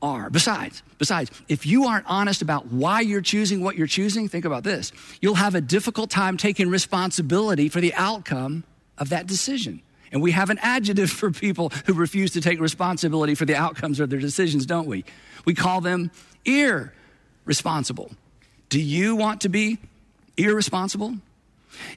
are. 0.00 0.30
Besides, 0.30 0.82
besides, 0.96 1.30
if 1.48 1.66
you 1.66 1.84
aren't 1.84 2.06
honest 2.06 2.40
about 2.40 2.68
why 2.68 3.02
you're 3.02 3.20
choosing 3.20 3.62
what 3.62 3.76
you're 3.76 3.86
choosing, 3.86 4.28
think 4.28 4.46
about 4.46 4.64
this. 4.64 4.90
You'll 5.20 5.34
have 5.34 5.54
a 5.54 5.60
difficult 5.60 6.08
time 6.08 6.38
taking 6.38 6.70
responsibility 6.70 7.68
for 7.68 7.82
the 7.82 7.92
outcome 7.92 8.64
of 8.96 9.10
that 9.10 9.26
decision. 9.26 9.82
And 10.12 10.22
we 10.22 10.30
have 10.32 10.50
an 10.50 10.58
adjective 10.62 11.10
for 11.20 11.30
people 11.30 11.72
who 11.86 11.92
refuse 11.92 12.30
to 12.32 12.40
take 12.40 12.60
responsibility 12.60 13.34
for 13.34 13.44
the 13.44 13.56
outcomes 13.56 14.00
of 14.00 14.08
their 14.08 14.20
decisions, 14.20 14.64
don't 14.64 14.86
we? 14.86 15.04
We 15.44 15.54
call 15.54 15.80
them 15.80 16.10
irresponsible. 16.44 18.10
Do 18.68 18.80
you 18.80 19.16
want 19.16 19.42
to 19.42 19.48
be 19.48 19.78
irresponsible? 20.36 21.16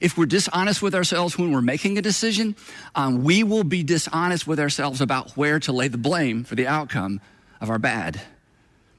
If 0.00 0.16
we're 0.16 0.26
dishonest 0.26 0.82
with 0.82 0.94
ourselves 0.94 1.38
when 1.38 1.52
we're 1.52 1.60
making 1.60 1.98
a 1.98 2.02
decision, 2.02 2.56
um, 2.94 3.22
we 3.24 3.42
will 3.42 3.64
be 3.64 3.82
dishonest 3.82 4.46
with 4.46 4.58
ourselves 4.58 5.00
about 5.00 5.32
where 5.32 5.60
to 5.60 5.72
lay 5.72 5.88
the 5.88 5.98
blame 5.98 6.44
for 6.44 6.54
the 6.54 6.66
outcome 6.66 7.20
of 7.60 7.70
our 7.70 7.78
bad 7.78 8.20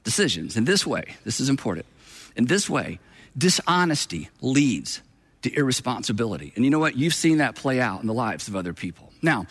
decisions. 0.04 0.56
In 0.56 0.64
this 0.64 0.86
way, 0.86 1.16
this 1.24 1.40
is 1.40 1.48
important. 1.48 1.86
In 2.36 2.46
this 2.46 2.70
way, 2.70 3.00
dishonesty 3.36 4.28
leads 4.40 5.02
to 5.42 5.56
irresponsibility. 5.56 6.52
And 6.56 6.64
you 6.64 6.70
know 6.70 6.78
what? 6.78 6.96
You've 6.96 7.14
seen 7.14 7.38
that 7.38 7.54
play 7.54 7.80
out 7.80 8.00
in 8.00 8.06
the 8.06 8.14
lives 8.14 8.48
of 8.48 8.56
other 8.56 8.72
people. 8.72 9.12
Now, 9.22 9.46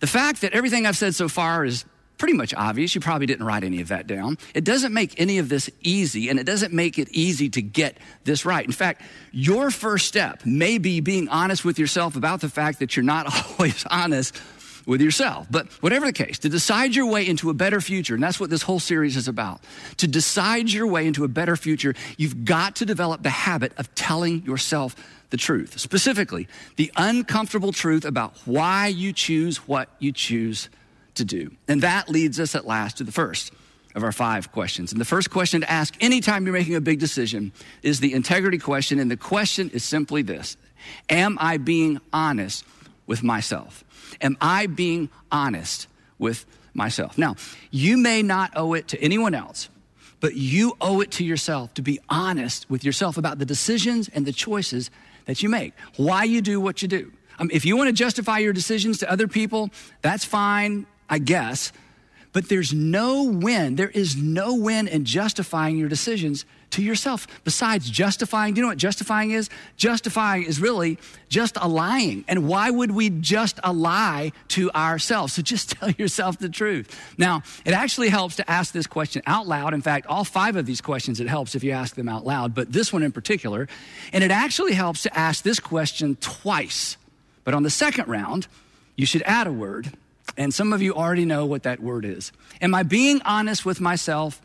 the 0.00 0.06
fact 0.06 0.40
that 0.40 0.52
everything 0.52 0.86
I've 0.86 0.96
said 0.96 1.14
so 1.14 1.28
far 1.28 1.64
is 1.64 1.84
pretty 2.22 2.34
much 2.34 2.54
obvious. 2.54 2.94
You 2.94 3.00
probably 3.00 3.26
didn't 3.26 3.44
write 3.44 3.64
any 3.64 3.80
of 3.80 3.88
that 3.88 4.06
down. 4.06 4.38
It 4.54 4.62
doesn't 4.62 4.94
make 4.94 5.20
any 5.20 5.38
of 5.38 5.48
this 5.48 5.68
easy, 5.80 6.28
and 6.28 6.38
it 6.38 6.44
doesn't 6.44 6.72
make 6.72 6.96
it 6.96 7.08
easy 7.10 7.48
to 7.50 7.60
get 7.60 7.98
this 8.22 8.46
right. 8.46 8.64
In 8.64 8.70
fact, 8.70 9.02
your 9.32 9.72
first 9.72 10.06
step 10.06 10.46
may 10.46 10.78
be 10.78 11.00
being 11.00 11.28
honest 11.28 11.64
with 11.64 11.80
yourself 11.80 12.14
about 12.14 12.40
the 12.40 12.48
fact 12.48 12.78
that 12.78 12.96
you're 12.96 13.02
not 13.02 13.26
always 13.58 13.84
honest 13.90 14.40
with 14.86 15.00
yourself. 15.00 15.48
But 15.50 15.66
whatever 15.82 16.06
the 16.06 16.12
case, 16.12 16.38
to 16.38 16.48
decide 16.48 16.94
your 16.94 17.06
way 17.06 17.26
into 17.26 17.50
a 17.50 17.54
better 17.54 17.80
future, 17.80 18.14
and 18.14 18.22
that's 18.22 18.38
what 18.38 18.50
this 18.50 18.62
whole 18.62 18.78
series 18.78 19.16
is 19.16 19.26
about. 19.26 19.60
To 19.96 20.06
decide 20.06 20.70
your 20.70 20.86
way 20.86 21.08
into 21.08 21.24
a 21.24 21.28
better 21.28 21.56
future, 21.56 21.92
you've 22.18 22.44
got 22.44 22.76
to 22.76 22.86
develop 22.86 23.24
the 23.24 23.30
habit 23.30 23.72
of 23.78 23.92
telling 23.96 24.44
yourself 24.44 24.94
the 25.30 25.36
truth, 25.36 25.80
specifically, 25.80 26.46
the 26.76 26.92
uncomfortable 26.94 27.72
truth 27.72 28.04
about 28.04 28.36
why 28.44 28.86
you 28.86 29.12
choose 29.12 29.66
what 29.66 29.88
you 29.98 30.12
choose 30.12 30.68
to 31.14 31.24
do. 31.24 31.50
And 31.68 31.82
that 31.82 32.08
leads 32.08 32.40
us 32.40 32.54
at 32.54 32.66
last 32.66 32.98
to 32.98 33.04
the 33.04 33.12
first 33.12 33.52
of 33.94 34.02
our 34.02 34.12
five 34.12 34.52
questions. 34.52 34.92
And 34.92 35.00
the 35.00 35.06
first 35.06 35.30
question 35.30 35.60
to 35.60 35.70
ask 35.70 35.94
anytime 36.00 36.44
you're 36.46 36.54
making 36.54 36.74
a 36.74 36.80
big 36.80 36.98
decision 36.98 37.52
is 37.82 38.00
the 38.00 38.14
integrity 38.14 38.58
question. 38.58 38.98
And 38.98 39.10
the 39.10 39.16
question 39.16 39.70
is 39.70 39.84
simply 39.84 40.22
this 40.22 40.56
Am 41.08 41.36
I 41.40 41.56
being 41.58 42.00
honest 42.12 42.64
with 43.06 43.22
myself? 43.22 43.84
Am 44.20 44.36
I 44.40 44.66
being 44.66 45.10
honest 45.30 45.86
with 46.18 46.46
myself? 46.74 47.18
Now, 47.18 47.36
you 47.70 47.96
may 47.96 48.22
not 48.22 48.52
owe 48.56 48.74
it 48.74 48.88
to 48.88 49.02
anyone 49.02 49.34
else, 49.34 49.68
but 50.20 50.34
you 50.34 50.76
owe 50.80 51.00
it 51.00 51.10
to 51.12 51.24
yourself 51.24 51.74
to 51.74 51.82
be 51.82 52.00
honest 52.08 52.70
with 52.70 52.84
yourself 52.84 53.16
about 53.16 53.38
the 53.38 53.46
decisions 53.46 54.08
and 54.08 54.24
the 54.24 54.32
choices 54.32 54.90
that 55.26 55.42
you 55.42 55.48
make, 55.48 55.74
why 55.96 56.24
you 56.24 56.40
do 56.40 56.60
what 56.60 56.82
you 56.82 56.88
do. 56.88 57.12
Um, 57.38 57.50
if 57.52 57.64
you 57.64 57.76
want 57.76 57.88
to 57.88 57.92
justify 57.92 58.38
your 58.38 58.52
decisions 58.52 58.98
to 58.98 59.10
other 59.10 59.26
people, 59.26 59.70
that's 60.00 60.24
fine, 60.24 60.86
I 61.12 61.18
guess. 61.18 61.72
But 62.32 62.48
there's 62.48 62.72
no 62.72 63.24
win. 63.24 63.76
There 63.76 63.90
is 63.90 64.16
no 64.16 64.54
win 64.54 64.88
in 64.88 65.04
justifying 65.04 65.76
your 65.76 65.90
decisions 65.90 66.46
to 66.70 66.82
yourself. 66.82 67.26
Besides 67.44 67.90
justifying, 67.90 68.54
do 68.54 68.60
you 68.60 68.62
know 68.62 68.70
what 68.70 68.78
justifying 68.78 69.32
is? 69.32 69.50
Justifying 69.76 70.44
is 70.44 70.58
really 70.58 70.98
just 71.28 71.58
a 71.60 71.68
lying. 71.68 72.24
And 72.28 72.48
why 72.48 72.70
would 72.70 72.92
we 72.92 73.10
just 73.10 73.60
a 73.62 73.74
lie 73.74 74.32
to 74.48 74.70
ourselves? 74.70 75.34
So 75.34 75.42
just 75.42 75.70
tell 75.78 75.90
yourself 75.90 76.38
the 76.38 76.48
truth. 76.48 76.98
Now, 77.18 77.42
it 77.66 77.74
actually 77.74 78.08
helps 78.08 78.36
to 78.36 78.50
ask 78.50 78.72
this 78.72 78.86
question 78.86 79.20
out 79.26 79.46
loud. 79.46 79.74
In 79.74 79.82
fact, 79.82 80.06
all 80.06 80.24
five 80.24 80.56
of 80.56 80.64
these 80.64 80.80
questions, 80.80 81.20
it 81.20 81.28
helps 81.28 81.54
if 81.54 81.62
you 81.62 81.72
ask 81.72 81.94
them 81.94 82.08
out 82.08 82.24
loud, 82.24 82.54
but 82.54 82.72
this 82.72 82.90
one 82.90 83.02
in 83.02 83.12
particular. 83.12 83.68
And 84.14 84.24
it 84.24 84.30
actually 84.30 84.72
helps 84.72 85.02
to 85.02 85.14
ask 85.14 85.44
this 85.44 85.60
question 85.60 86.16
twice. 86.22 86.96
But 87.44 87.52
on 87.52 87.64
the 87.64 87.70
second 87.70 88.08
round, 88.08 88.46
you 88.96 89.04
should 89.04 89.22
add 89.26 89.46
a 89.46 89.52
word. 89.52 89.92
And 90.36 90.52
some 90.54 90.72
of 90.72 90.80
you 90.80 90.94
already 90.94 91.24
know 91.24 91.44
what 91.44 91.64
that 91.64 91.80
word 91.80 92.04
is. 92.04 92.32
Am 92.60 92.74
I 92.74 92.82
being 92.82 93.20
honest 93.24 93.64
with 93.64 93.80
myself? 93.80 94.40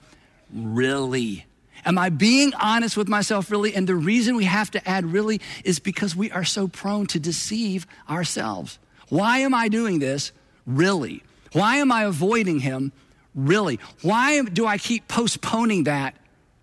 Really? 0.53 1.45
Am 1.85 1.97
I 1.97 2.09
being 2.09 2.53
honest 2.55 2.97
with 2.97 3.07
myself, 3.07 3.49
really? 3.49 3.73
And 3.73 3.87
the 3.87 3.95
reason 3.95 4.35
we 4.35 4.45
have 4.45 4.71
to 4.71 4.87
add 4.87 5.05
really 5.05 5.39
is 5.63 5.79
because 5.79 6.15
we 6.15 6.31
are 6.31 6.43
so 6.43 6.67
prone 6.67 7.05
to 7.07 7.19
deceive 7.19 7.87
ourselves. 8.09 8.79
Why 9.09 9.39
am 9.39 9.53
I 9.53 9.69
doing 9.69 9.99
this? 9.99 10.31
Really? 10.65 11.23
Why 11.53 11.77
am 11.77 11.91
I 11.91 12.03
avoiding 12.03 12.59
him? 12.59 12.91
Really? 13.35 13.79
Why 14.01 14.41
do 14.41 14.65
I 14.65 14.77
keep 14.77 15.07
postponing 15.07 15.85
that? 15.85 16.15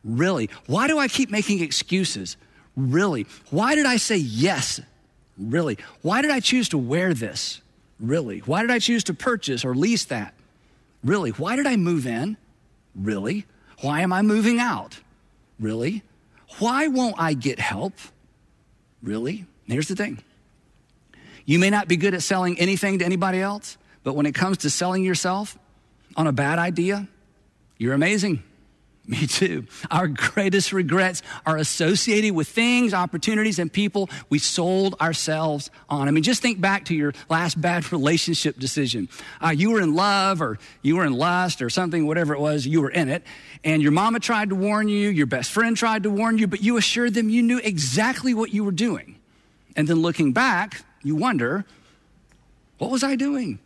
Really? 0.04 0.50
Why 0.66 0.88
do 0.88 0.98
I 0.98 1.08
keep 1.08 1.30
making 1.30 1.62
excuses? 1.62 2.36
Really? 2.76 3.26
Why 3.50 3.74
did 3.74 3.86
I 3.86 3.96
say 3.96 4.16
yes? 4.16 4.80
Really? 5.38 5.78
Why 6.02 6.20
did 6.20 6.30
I 6.30 6.40
choose 6.40 6.68
to 6.70 6.78
wear 6.78 7.14
this? 7.14 7.62
Really? 8.00 8.40
Why 8.40 8.62
did 8.62 8.70
I 8.70 8.78
choose 8.78 9.04
to 9.04 9.14
purchase 9.14 9.64
or 9.64 9.74
lease 9.74 10.04
that? 10.06 10.34
Really? 11.02 11.30
Why 11.30 11.56
did 11.56 11.66
I 11.66 11.76
move 11.76 12.06
in? 12.06 12.36
Really? 12.94 13.46
Why 13.80 14.00
am 14.00 14.12
I 14.12 14.22
moving 14.22 14.58
out? 14.58 14.98
Really? 15.60 16.02
Why 16.58 16.88
won't 16.88 17.16
I 17.18 17.34
get 17.34 17.58
help? 17.58 17.94
Really? 19.02 19.46
Here's 19.66 19.88
the 19.88 19.96
thing 19.96 20.22
you 21.46 21.58
may 21.58 21.70
not 21.70 21.88
be 21.88 21.96
good 21.96 22.14
at 22.14 22.22
selling 22.22 22.58
anything 22.58 23.00
to 23.00 23.04
anybody 23.04 23.40
else, 23.40 23.76
but 24.02 24.14
when 24.14 24.26
it 24.26 24.34
comes 24.34 24.58
to 24.58 24.70
selling 24.70 25.04
yourself 25.04 25.58
on 26.16 26.26
a 26.26 26.32
bad 26.32 26.58
idea, 26.58 27.06
you're 27.78 27.92
amazing. 27.92 28.42
Me 29.06 29.26
too. 29.26 29.66
Our 29.90 30.08
greatest 30.08 30.72
regrets 30.72 31.22
are 31.44 31.58
associated 31.58 32.34
with 32.34 32.48
things, 32.48 32.94
opportunities, 32.94 33.58
and 33.58 33.70
people 33.70 34.08
we 34.30 34.38
sold 34.38 34.94
ourselves 34.98 35.70
on. 35.90 36.08
I 36.08 36.10
mean, 36.10 36.22
just 36.22 36.40
think 36.40 36.58
back 36.58 36.86
to 36.86 36.94
your 36.94 37.12
last 37.28 37.60
bad 37.60 37.92
relationship 37.92 38.58
decision. 38.58 39.10
Uh, 39.44 39.50
you 39.50 39.72
were 39.72 39.82
in 39.82 39.94
love, 39.94 40.40
or 40.40 40.58
you 40.80 40.96
were 40.96 41.04
in 41.04 41.12
lust, 41.12 41.60
or 41.60 41.68
something, 41.68 42.06
whatever 42.06 42.32
it 42.32 42.40
was, 42.40 42.66
you 42.66 42.80
were 42.80 42.90
in 42.90 43.10
it, 43.10 43.22
and 43.62 43.82
your 43.82 43.92
mama 43.92 44.20
tried 44.20 44.48
to 44.48 44.54
warn 44.54 44.88
you, 44.88 45.10
your 45.10 45.26
best 45.26 45.50
friend 45.50 45.76
tried 45.76 46.04
to 46.04 46.10
warn 46.10 46.38
you, 46.38 46.46
but 46.46 46.62
you 46.62 46.78
assured 46.78 47.12
them 47.12 47.28
you 47.28 47.42
knew 47.42 47.58
exactly 47.58 48.32
what 48.32 48.54
you 48.54 48.64
were 48.64 48.72
doing. 48.72 49.16
And 49.76 49.86
then 49.86 50.00
looking 50.00 50.32
back, 50.32 50.82
you 51.02 51.14
wonder, 51.14 51.66
what 52.78 52.90
was 52.90 53.04
I 53.04 53.16
doing? 53.16 53.58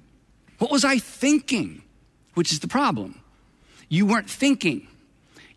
What 0.58 0.72
was 0.72 0.84
I 0.84 0.98
thinking? 0.98 1.82
Which 2.34 2.50
is 2.50 2.58
the 2.58 2.68
problem. 2.68 3.20
You 3.88 4.04
weren't 4.04 4.28
thinking 4.28 4.88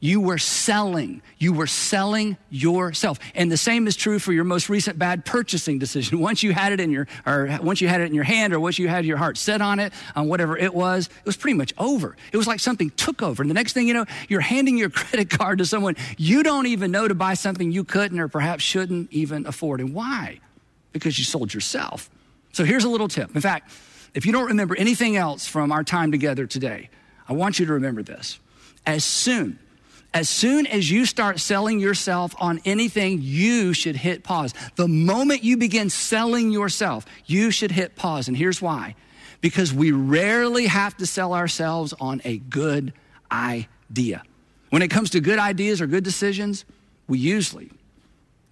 you 0.04 0.20
were 0.20 0.40
selling. 0.40 1.22
You 1.38 1.54
were 1.54 1.68
selling 1.68 2.36
yourself. 2.50 3.20
And 3.36 3.52
the 3.52 3.58
same 3.58 3.86
is 3.86 3.96
true 3.96 4.18
for 4.18 4.34
your 4.34 4.44
most 4.44 4.68
recent 4.68 4.98
bad 4.98 5.26
purchasing 5.26 5.78
decision. 5.78 6.20
Once 6.32 6.42
you 6.42 6.52
had 6.54 6.74
it 6.74 6.80
in 6.80 6.90
your, 6.90 7.08
or 7.26 7.60
once 7.62 7.82
you 7.82 7.88
had 7.88 8.02
it 8.02 8.06
in 8.06 8.16
your 8.16 8.24
hand, 8.24 8.52
or 8.52 8.60
once 8.60 8.80
you 8.80 8.88
had 8.88 9.06
your 9.06 9.18
heart 9.18 9.38
set 9.38 9.62
on 9.62 9.80
it, 9.80 9.94
on 10.16 10.28
whatever 10.28 10.58
it 10.58 10.74
was, 10.74 11.08
it 11.08 11.26
was 11.26 11.38
pretty 11.38 11.56
much 11.56 11.72
over. 11.78 12.18
It 12.34 12.38
was 12.38 12.48
like 12.48 12.60
something 12.60 12.90
took 12.92 13.22
over. 13.22 13.44
And 13.44 13.50
the 13.50 13.54
next 13.54 13.74
thing 13.74 13.88
you 13.88 13.94
know, 13.94 14.06
you're 14.28 14.42
handing 14.42 14.78
your 14.78 14.90
credit 14.90 15.30
card 15.30 15.60
to 15.60 15.66
someone 15.66 15.96
you 16.18 16.42
don't 16.42 16.66
even 16.66 16.90
know 16.92 17.08
to 17.08 17.16
buy 17.16 17.36
something 17.36 17.72
you 17.72 17.84
couldn't 17.84 18.20
or 18.20 18.28
perhaps 18.28 18.64
shouldn't 18.64 19.12
even 19.12 19.46
afford. 19.46 19.80
And 19.80 19.94
why? 19.94 20.40
Because 20.94 21.20
you 21.20 21.24
sold 21.24 21.54
yourself. 21.54 22.10
So 22.54 22.64
here's 22.64 22.84
a 22.84 22.90
little 22.90 23.08
tip. 23.08 23.36
In 23.36 23.42
fact, 23.42 23.72
if 24.16 24.26
you 24.26 24.32
don't 24.32 24.48
remember 24.48 24.76
anything 24.76 25.16
else 25.16 25.48
from 25.48 25.72
our 25.72 25.84
time 25.84 26.12
together 26.12 26.48
today, 26.48 26.90
I 27.30 27.34
want 27.34 27.60
you 27.60 27.68
to 27.68 27.74
remember 27.74 28.02
this. 28.02 28.40
As 28.86 29.06
soon 29.06 29.60
as 30.14 30.28
soon 30.28 30.68
as 30.68 30.92
you 30.92 31.06
start 31.06 31.40
selling 31.40 31.80
yourself 31.80 32.36
on 32.38 32.60
anything, 32.66 33.20
you 33.22 33.74
should 33.74 33.96
hit 33.96 34.24
pause. 34.24 34.54
The 34.76 34.88
moment 34.88 35.44
you 35.44 35.58
begin 35.58 35.90
selling 35.90 36.52
yourself, 36.52 37.06
you 37.26 37.52
should 37.52 37.72
hit 37.72 37.96
pause. 37.96 38.28
And 38.28 38.36
here's 38.36 38.62
why 38.62 38.96
because 39.40 39.74
we 39.74 39.92
rarely 39.92 40.68
have 40.68 40.96
to 40.98 41.06
sell 41.06 41.34
ourselves 41.34 41.94
on 42.00 42.22
a 42.24 42.38
good 42.38 42.94
idea. 43.32 44.22
When 44.70 44.84
it 44.84 44.90
comes 44.90 45.10
to 45.12 45.20
good 45.20 45.40
ideas 45.40 45.82
or 45.82 45.88
good 45.88 46.04
decisions, 46.04 46.64
we 47.08 47.18
usually 47.18 47.72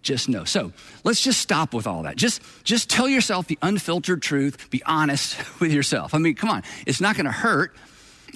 just 0.02 0.30
know. 0.30 0.46
So 0.46 0.74
let's 1.04 1.22
just 1.22 1.40
stop 1.40 1.74
with 1.74 1.86
all 1.86 2.04
that. 2.04 2.16
Just, 2.16 2.42
just 2.64 2.90
tell 2.90 3.08
yourself 3.08 3.48
the 3.48 3.60
unfiltered 3.62 4.22
truth. 4.22 4.70
Be 4.70 4.82
honest 4.84 5.38
with 5.60 5.72
yourself. 5.72 6.14
I 6.14 6.18
mean, 6.18 6.36
come 6.36 6.50
on. 6.50 6.64
It's 6.88 7.00
not 7.00 7.16
going 7.16 7.26
to 7.26 7.32
hurt 7.32 7.76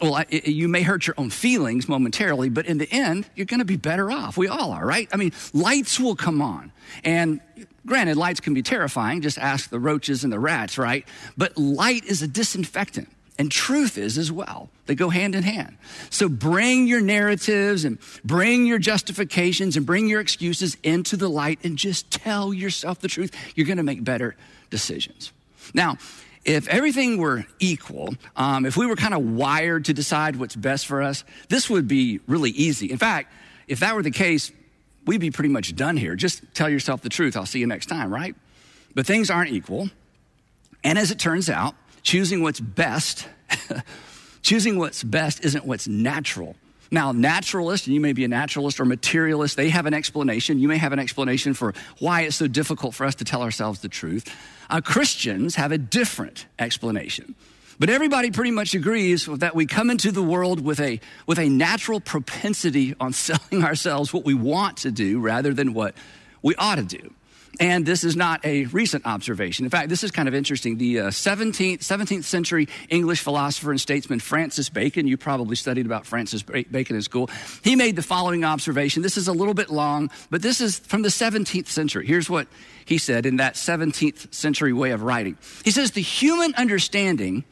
well, 0.02 0.24
it, 0.30 0.48
you 0.48 0.68
may 0.68 0.82
hurt 0.82 1.08
your 1.08 1.16
own 1.18 1.30
feelings 1.30 1.88
momentarily, 1.88 2.50
but 2.50 2.66
in 2.66 2.78
the 2.78 2.92
end, 2.92 3.28
you're 3.36 3.46
going 3.46 3.60
to 3.60 3.66
be 3.66 3.78
better 3.78 4.12
off. 4.12 4.38
We 4.38 4.48
all 4.48 4.72
are, 4.72 4.86
right? 4.86 5.08
I 5.12 5.18
mean, 5.18 5.32
lights 5.54 6.00
will 6.00 6.16
come 6.16 6.42
on. 6.42 6.72
And 7.04 7.42
granted, 7.86 8.18
lights 8.18 8.40
can 8.40 8.54
be 8.54 8.62
terrifying. 8.62 9.22
Just 9.22 9.38
ask 9.38 9.70
the 9.70 9.80
roaches 9.80 10.24
and 10.24 10.32
the 10.32 10.40
rats, 10.40 10.78
right? 10.78 11.08
But 11.38 11.58
light 11.58 12.06
is 12.06 12.22
a 12.22 12.28
disinfectant. 12.28 13.10
And 13.40 13.52
truth 13.52 13.98
is 13.98 14.20
as 14.20 14.32
well. 14.32 14.70
They 14.86 14.94
go 14.94 15.10
hand 15.10 15.34
in 15.34 15.42
hand. 15.42 15.78
So 16.12 16.30
bring 16.30 16.86
your 16.86 17.02
narratives 17.02 17.84
and 17.84 17.98
bring 18.24 18.68
your 18.68 18.78
justifications 18.78 19.76
and 19.76 19.86
bring 19.86 20.08
your 20.08 20.20
excuses 20.20 20.78
into 20.84 21.18
the 21.18 21.30
light 21.30 21.60
and 21.64 21.76
just 21.76 22.12
tell 22.12 22.54
yourself 22.54 23.00
the 23.00 23.08
truth. 23.08 23.36
You're 23.56 23.66
going 23.66 23.78
to 23.78 23.84
make 23.84 24.04
better 24.04 24.36
decisions. 24.70 25.32
Now, 25.74 25.98
if 26.46 26.68
everything 26.68 27.18
were 27.18 27.46
equal, 27.60 28.16
um, 28.36 28.66
if 28.66 28.76
we 28.76 28.86
were 28.86 28.96
kind 28.96 29.14
of 29.14 29.22
wired 29.22 29.86
to 29.86 29.94
decide 29.94 30.36
what's 30.36 30.56
best 30.56 30.86
for 30.88 31.02
us, 31.02 31.24
this 31.50 31.70
would 31.70 31.88
be 31.88 32.20
really 32.28 32.52
easy. 32.52 32.92
In 32.92 32.98
fact, 32.98 33.32
if 33.68 33.80
that 33.80 33.96
were 33.96 34.04
the 34.04 34.12
case, 34.12 34.52
we'd 35.06 35.22
be 35.22 35.32
pretty 35.32 35.50
much 35.50 35.76
done 35.76 35.96
here. 35.96 36.16
Just 36.16 36.44
tell 36.54 36.70
yourself 36.70 37.02
the 37.02 37.10
truth. 37.10 37.38
I'll 37.38 37.46
see 37.46 37.60
you 37.60 37.68
next 37.68 37.88
time, 37.88 38.14
right? 38.14 38.36
But 38.94 39.06
things 39.06 39.30
aren't 39.30 39.52
equal. 39.52 39.90
And 40.84 40.98
as 40.98 41.12
it 41.12 41.20
turns 41.20 41.50
out, 41.50 41.76
choosing 42.02 42.42
what's 42.44 42.60
best, 42.60 43.28
choosing 44.42 44.78
what's 44.78 45.04
best 45.04 45.44
isn't 45.46 45.66
what's 45.66 45.88
natural. 45.88 46.56
Now, 46.92 47.12
naturalists, 47.12 47.88
and 47.88 47.94
you 47.94 48.00
may 48.02 48.14
be 48.14 48.24
a 48.24 48.28
naturalist 48.28 48.80
or 48.80 48.86
materialist, 48.86 49.58
they 49.58 49.70
have 49.70 49.86
an 49.86 49.94
explanation. 49.94 50.60
You 50.60 50.68
may 50.68 50.78
have 50.78 50.94
an 50.94 51.00
explanation 51.00 51.54
for 51.54 51.74
why 52.00 52.22
it's 52.22 52.36
so 52.36 52.48
difficult 52.48 52.94
for 52.94 53.06
us 53.06 53.16
to 53.16 53.24
tell 53.24 53.42
ourselves 53.42 53.80
the 53.80 53.90
truth. 53.90 54.34
Uh, 54.70 54.82
Christians 54.82 55.56
have 55.56 55.72
a 55.72 55.78
different 55.78 56.46
explanation. 56.60 57.36
But 57.80 57.90
everybody 57.90 58.32
pretty 58.32 58.52
much 58.52 58.76
agrees 58.76 59.26
that 59.26 59.56
we 59.56 59.66
come 59.66 59.90
into 59.90 60.12
the 60.12 60.22
world 60.22 60.64
with 60.64 60.80
a, 60.80 61.00
with 61.26 61.40
a 61.40 61.50
natural 61.50 62.00
propensity 62.00 62.96
on 63.00 63.14
selling 63.14 63.64
ourselves 63.64 64.14
what 64.14 64.26
we 64.26 64.34
want 64.34 64.78
to 64.78 64.92
do 64.92 65.20
rather 65.20 65.54
than 65.54 65.74
what 65.74 65.96
we 66.42 66.56
ought 66.56 66.76
to 66.76 66.84
do. 66.84 67.14
And 67.64 67.86
this 67.86 68.04
is 68.04 68.18
not 68.18 68.44
a 68.44 68.66
recent 68.66 69.06
observation. 69.06 69.64
In 69.64 69.72
fact, 69.72 69.88
this 69.88 70.04
is 70.04 70.12
kind 70.12 70.28
of 70.28 70.36
interesting. 70.36 70.78
The 70.78 71.00
uh, 71.00 71.08
17th, 71.08 71.78
17th 71.78 72.26
century 72.26 72.68
English 72.90 73.22
philosopher 73.22 73.72
and 73.72 73.80
statesman 73.80 74.20
Francis 74.20 74.68
Bacon, 74.68 75.08
you 75.08 75.16
probably 75.16 75.56
studied 75.56 75.86
about 75.86 76.06
Francis 76.06 76.44
Bacon 76.44 76.98
in 76.98 77.02
school, 77.02 77.30
he 77.64 77.78
made 77.78 77.96
the 77.96 78.02
following 78.02 78.44
observation. 78.44 79.02
This 79.02 79.16
is 79.16 79.30
a 79.30 79.32
little 79.32 79.54
bit 79.54 79.70
long, 79.70 80.12
but 80.30 80.42
this 80.42 80.60
is 80.60 80.80
from 80.80 81.04
the 81.04 81.08
17th 81.08 81.68
century. 81.68 82.06
Here's 82.06 82.30
what 82.30 82.50
he 82.84 82.98
said 82.98 83.26
in 83.26 83.38
that 83.38 83.54
17th 83.54 84.34
century 84.34 84.74
way 84.74 84.92
of 84.92 85.02
writing. 85.02 85.38
He 85.64 85.72
says, 85.72 85.92
The 85.92 86.02
human 86.02 86.54
understanding 86.56 87.46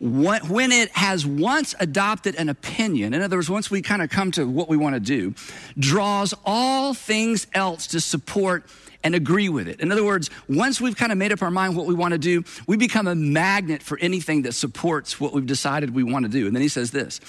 when 0.00 0.72
it 0.72 0.90
has 0.96 1.24
once 1.24 1.76
adopted 1.78 2.34
an 2.34 2.48
opinion, 2.48 3.14
in 3.14 3.22
other 3.22 3.36
words, 3.36 3.48
once 3.48 3.70
we 3.70 3.82
kind 3.82 4.02
of 4.02 4.10
come 4.10 4.32
to 4.32 4.48
what 4.48 4.68
we 4.68 4.76
want 4.76 4.96
to 4.96 5.00
do, 5.00 5.32
draws 5.78 6.34
all 6.44 6.92
things 6.92 7.46
else 7.54 7.86
to 7.86 8.00
support 8.00 8.64
and 9.04 9.14
agree 9.14 9.48
with 9.48 9.68
it. 9.68 9.80
In 9.80 9.90
other 9.92 10.04
words, 10.04 10.30
once 10.48 10.80
we've 10.80 10.96
kind 10.96 11.12
of 11.12 11.18
made 11.18 11.32
up 11.32 11.42
our 11.42 11.50
mind 11.50 11.76
what 11.76 11.86
we 11.86 11.94
want 11.94 12.12
to 12.12 12.18
do, 12.18 12.44
we 12.66 12.76
become 12.76 13.06
a 13.06 13.14
magnet 13.14 13.82
for 13.82 13.98
anything 13.98 14.42
that 14.42 14.52
supports 14.52 15.20
what 15.20 15.32
we've 15.32 15.46
decided 15.46 15.94
we 15.94 16.04
want 16.04 16.24
to 16.24 16.30
do. 16.30 16.46
And 16.46 16.54
then 16.54 16.62
he 16.62 16.68
says 16.68 16.90
this, 16.90 17.20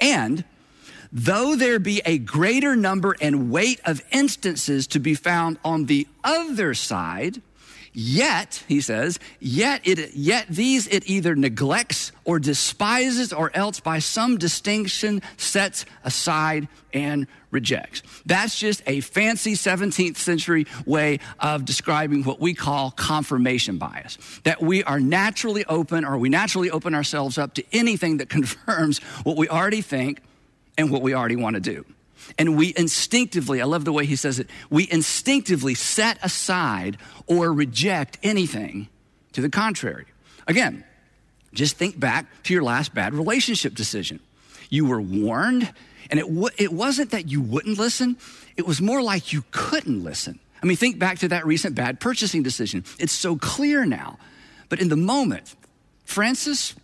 and 0.00 0.44
though 1.12 1.56
there 1.56 1.78
be 1.78 2.02
a 2.04 2.18
greater 2.18 2.76
number 2.76 3.16
and 3.20 3.50
weight 3.50 3.80
of 3.84 4.02
instances 4.10 4.86
to 4.88 4.98
be 4.98 5.14
found 5.14 5.58
on 5.64 5.86
the 5.86 6.06
other 6.24 6.74
side, 6.74 7.42
Yet, 7.92 8.62
he 8.68 8.80
says, 8.80 9.18
yet 9.40 9.80
it 9.84 10.14
yet 10.14 10.46
these 10.48 10.86
it 10.86 11.10
either 11.10 11.34
neglects 11.34 12.12
or 12.24 12.38
despises 12.38 13.32
or 13.32 13.50
else 13.52 13.80
by 13.80 13.98
some 13.98 14.38
distinction 14.38 15.22
sets 15.36 15.86
aside 16.04 16.68
and 16.94 17.26
rejects. 17.50 18.02
That's 18.26 18.58
just 18.58 18.82
a 18.86 19.00
fancy 19.00 19.54
17th 19.54 20.16
century 20.16 20.66
way 20.86 21.20
of 21.38 21.64
describing 21.64 22.22
what 22.24 22.40
we 22.40 22.54
call 22.54 22.90
confirmation 22.90 23.78
bias. 23.78 24.18
That 24.44 24.62
we 24.62 24.84
are 24.84 25.00
naturally 25.00 25.64
open 25.64 26.04
or 26.04 26.18
we 26.18 26.28
naturally 26.28 26.70
open 26.70 26.94
ourselves 26.94 27.38
up 27.38 27.54
to 27.54 27.64
anything 27.72 28.18
that 28.18 28.28
confirms 28.30 28.98
what 29.24 29.36
we 29.36 29.48
already 29.48 29.82
think 29.82 30.20
and 30.78 30.90
what 30.90 31.02
we 31.02 31.14
already 31.14 31.36
want 31.36 31.54
to 31.54 31.60
do. 31.60 31.84
And 32.38 32.56
we 32.56 32.72
instinctively, 32.76 33.60
I 33.60 33.64
love 33.64 33.84
the 33.84 33.92
way 33.92 34.06
he 34.06 34.16
says 34.16 34.38
it, 34.38 34.48
we 34.68 34.88
instinctively 34.90 35.74
set 35.74 36.18
aside 36.22 36.98
or 37.26 37.52
reject 37.52 38.18
anything 38.22 38.88
to 39.32 39.40
the 39.40 39.48
contrary. 39.48 40.06
Again, 40.46 40.84
just 41.52 41.76
think 41.76 41.98
back 41.98 42.26
to 42.44 42.54
your 42.54 42.62
last 42.62 42.94
bad 42.94 43.14
relationship 43.14 43.74
decision. 43.74 44.20
You 44.68 44.86
were 44.86 45.00
warned, 45.00 45.72
and 46.10 46.20
it, 46.20 46.26
w- 46.26 46.48
it 46.58 46.72
wasn't 46.72 47.10
that 47.10 47.30
you 47.30 47.40
wouldn't 47.40 47.78
listen, 47.78 48.16
it 48.56 48.66
was 48.66 48.80
more 48.80 49.02
like 49.02 49.32
you 49.32 49.44
couldn't 49.50 50.04
listen. 50.04 50.38
I 50.62 50.66
mean, 50.66 50.76
think 50.76 50.98
back 50.98 51.18
to 51.20 51.28
that 51.28 51.46
recent 51.46 51.74
bad 51.74 52.00
purchasing 52.00 52.42
decision. 52.42 52.84
It's 52.98 53.12
so 53.12 53.36
clear 53.36 53.86
now. 53.86 54.18
But 54.68 54.80
in 54.80 54.88
the 54.88 54.96
moment, 54.96 55.54
Francis 56.04 56.74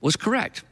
was 0.00 0.16
correct. 0.16 0.62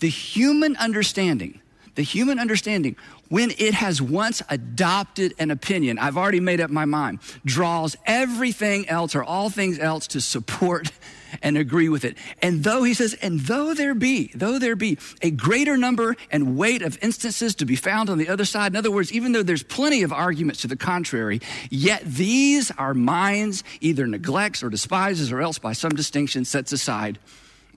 The 0.00 0.08
human 0.08 0.76
understanding, 0.76 1.60
the 2.00 2.04
human 2.04 2.38
understanding 2.38 2.96
when 3.28 3.50
it 3.58 3.74
has 3.74 4.00
once 4.00 4.40
adopted 4.48 5.34
an 5.38 5.50
opinion, 5.50 5.98
I've 5.98 6.16
already 6.16 6.40
made 6.40 6.58
up 6.58 6.70
my 6.70 6.86
mind, 6.86 7.18
draws 7.44 7.94
everything 8.06 8.88
else 8.88 9.14
or 9.14 9.22
all 9.22 9.50
things 9.50 9.78
else 9.78 10.06
to 10.06 10.22
support 10.22 10.90
and 11.42 11.58
agree 11.58 11.90
with 11.90 12.06
it. 12.06 12.16
And 12.40 12.64
though 12.64 12.84
he 12.84 12.94
says, 12.94 13.12
and 13.20 13.40
though 13.40 13.74
there 13.74 13.94
be, 13.94 14.30
though 14.34 14.58
there 14.58 14.76
be 14.76 14.96
a 15.20 15.30
greater 15.30 15.76
number 15.76 16.16
and 16.30 16.56
weight 16.56 16.80
of 16.80 16.96
instances 17.02 17.54
to 17.56 17.66
be 17.66 17.76
found 17.76 18.08
on 18.08 18.16
the 18.16 18.30
other 18.30 18.46
side, 18.46 18.72
in 18.72 18.76
other 18.76 18.90
words, 18.90 19.12
even 19.12 19.32
though 19.32 19.42
there's 19.42 19.62
plenty 19.62 20.02
of 20.02 20.10
arguments 20.10 20.62
to 20.62 20.68
the 20.68 20.76
contrary, 20.76 21.42
yet 21.68 22.02
these 22.06 22.70
our 22.78 22.94
minds 22.94 23.62
either 23.82 24.06
neglects 24.06 24.62
or 24.62 24.70
despises 24.70 25.30
or 25.30 25.42
else 25.42 25.58
by 25.58 25.74
some 25.74 25.92
distinction 25.92 26.46
sets 26.46 26.72
aside 26.72 27.18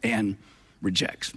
and 0.01 0.37
rejects. 0.81 1.33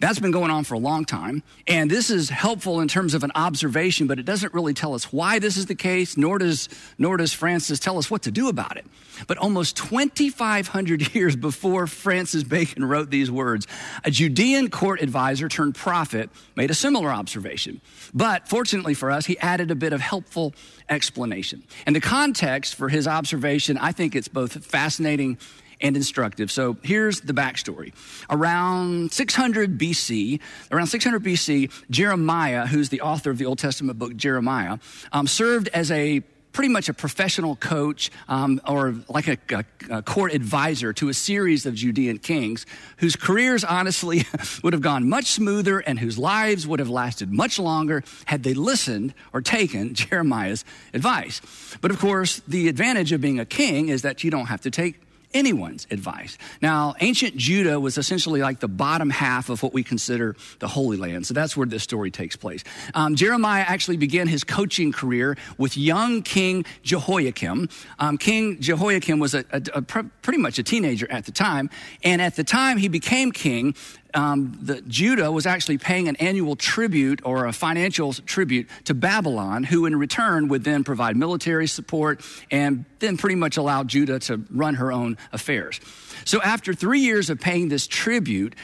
That's 0.00 0.18
been 0.18 0.30
going 0.30 0.50
on 0.50 0.64
for 0.64 0.74
a 0.74 0.78
long 0.78 1.04
time. 1.04 1.42
And 1.66 1.90
this 1.90 2.08
is 2.08 2.30
helpful 2.30 2.80
in 2.80 2.88
terms 2.88 3.12
of 3.12 3.22
an 3.22 3.32
observation, 3.34 4.06
but 4.06 4.18
it 4.18 4.24
doesn't 4.24 4.54
really 4.54 4.72
tell 4.72 4.94
us 4.94 5.12
why 5.12 5.38
this 5.38 5.58
is 5.58 5.66
the 5.66 5.74
case, 5.74 6.16
nor 6.16 6.38
does, 6.38 6.70
nor 6.96 7.18
does 7.18 7.34
Francis 7.34 7.78
tell 7.78 7.98
us 7.98 8.10
what 8.10 8.22
to 8.22 8.30
do 8.30 8.48
about 8.48 8.78
it. 8.78 8.86
But 9.26 9.36
almost 9.36 9.76
2,500 9.76 11.14
years 11.14 11.36
before 11.36 11.86
Francis 11.86 12.42
Bacon 12.42 12.82
wrote 12.82 13.10
these 13.10 13.30
words, 13.30 13.66
a 14.02 14.10
Judean 14.10 14.70
court 14.70 15.02
advisor 15.02 15.50
turned 15.50 15.74
prophet 15.74 16.30
made 16.56 16.70
a 16.70 16.74
similar 16.74 17.10
observation. 17.10 17.82
But 18.14 18.48
fortunately 18.48 18.94
for 18.94 19.10
us, 19.10 19.26
he 19.26 19.38
added 19.38 19.70
a 19.70 19.74
bit 19.74 19.92
of 19.92 20.00
helpful 20.00 20.54
explanation. 20.88 21.62
And 21.84 21.94
the 21.94 22.00
context 22.00 22.74
for 22.74 22.88
his 22.88 23.06
observation, 23.06 23.76
I 23.76 23.92
think 23.92 24.16
it's 24.16 24.28
both 24.28 24.64
fascinating 24.64 25.36
and 25.80 25.96
instructive. 25.96 26.50
So 26.50 26.76
here's 26.82 27.20
the 27.20 27.32
backstory. 27.32 27.92
Around 28.28 29.12
600 29.12 29.78
BC, 29.78 30.40
around 30.70 30.86
600 30.86 31.22
BC, 31.22 31.70
Jeremiah, 31.90 32.66
who's 32.66 32.88
the 32.88 33.00
author 33.00 33.30
of 33.30 33.38
the 33.38 33.46
Old 33.46 33.58
Testament 33.58 33.98
book 33.98 34.16
Jeremiah, 34.16 34.78
um, 35.12 35.26
served 35.26 35.68
as 35.68 35.90
a 35.90 36.22
pretty 36.52 36.68
much 36.68 36.88
a 36.88 36.94
professional 36.94 37.56
coach 37.56 38.10
um, 38.28 38.60
or 38.66 38.94
like 39.08 39.28
a, 39.28 39.38
a, 39.50 39.64
a, 39.90 40.02
court 40.02 40.34
advisor 40.34 40.92
to 40.92 41.08
a 41.08 41.14
series 41.14 41.64
of 41.66 41.74
Judean 41.74 42.18
kings 42.18 42.66
whose 42.98 43.16
careers 43.16 43.62
honestly 43.62 44.24
would 44.62 44.72
have 44.72 44.82
gone 44.82 45.08
much 45.08 45.26
smoother 45.26 45.78
and 45.80 45.98
whose 45.98 46.18
lives 46.18 46.66
would 46.66 46.80
have 46.80 46.88
lasted 46.88 47.30
much 47.30 47.58
longer 47.58 48.02
had 48.26 48.42
they 48.42 48.54
listened 48.54 49.14
or 49.32 49.40
taken 49.40 49.94
Jeremiah's 49.94 50.64
advice. 50.92 51.40
But 51.80 51.90
of 51.90 51.98
course, 51.98 52.40
the 52.48 52.68
advantage 52.68 53.12
of 53.12 53.20
being 53.20 53.38
a 53.38 53.46
king 53.46 53.88
is 53.88 54.02
that 54.02 54.24
you 54.24 54.30
don't 54.30 54.46
have 54.46 54.62
to 54.62 54.70
take 54.70 55.00
anyone's 55.34 55.86
advice. 55.90 56.38
Now, 56.60 56.94
ancient 57.00 57.36
Judah 57.36 57.78
was 57.78 57.98
essentially 57.98 58.40
like 58.40 58.60
the 58.60 58.68
bottom 58.68 59.10
half 59.10 59.48
of 59.48 59.62
what 59.62 59.72
we 59.72 59.82
consider 59.82 60.36
the 60.58 60.68
Holy 60.68 60.96
Land. 60.96 61.26
So 61.26 61.34
that's 61.34 61.56
where 61.56 61.66
this 61.66 61.82
story 61.82 62.10
takes 62.10 62.36
place. 62.36 62.64
Um, 62.94 63.14
Jeremiah 63.14 63.64
actually 63.66 63.96
began 63.96 64.28
his 64.28 64.44
coaching 64.44 64.92
career 64.92 65.36
with 65.58 65.76
young 65.76 66.22
King 66.22 66.64
Jehoiakim. 66.82 67.68
Um, 67.98 68.18
king 68.18 68.60
Jehoiakim 68.60 69.18
was 69.18 69.34
a, 69.34 69.44
a, 69.50 69.62
a, 69.74 69.82
pretty 69.82 70.38
much 70.38 70.58
a 70.58 70.62
teenager 70.62 71.10
at 71.10 71.26
the 71.26 71.32
time. 71.32 71.70
And 72.02 72.20
at 72.20 72.36
the 72.36 72.44
time 72.44 72.78
he 72.78 72.88
became 72.88 73.32
king, 73.32 73.74
um, 74.14 74.58
the, 74.60 74.80
Judah 74.82 75.30
was 75.30 75.46
actually 75.46 75.78
paying 75.78 76.08
an 76.08 76.16
annual 76.16 76.56
tribute 76.56 77.20
or 77.24 77.46
a 77.46 77.52
financial 77.52 78.12
tribute 78.12 78.68
to 78.84 78.94
Babylon, 78.94 79.64
who 79.64 79.86
in 79.86 79.96
return 79.96 80.48
would 80.48 80.64
then 80.64 80.84
provide 80.84 81.16
military 81.16 81.66
support 81.66 82.24
and 82.50 82.84
then 82.98 83.16
pretty 83.16 83.36
much 83.36 83.56
allow 83.56 83.84
Judah 83.84 84.18
to 84.20 84.42
run 84.50 84.74
her 84.74 84.92
own 84.92 85.16
affairs. 85.32 85.80
So 86.24 86.40
after 86.42 86.74
three 86.74 87.00
years 87.00 87.30
of 87.30 87.40
paying 87.40 87.68
this 87.68 87.86
tribute, 87.86 88.54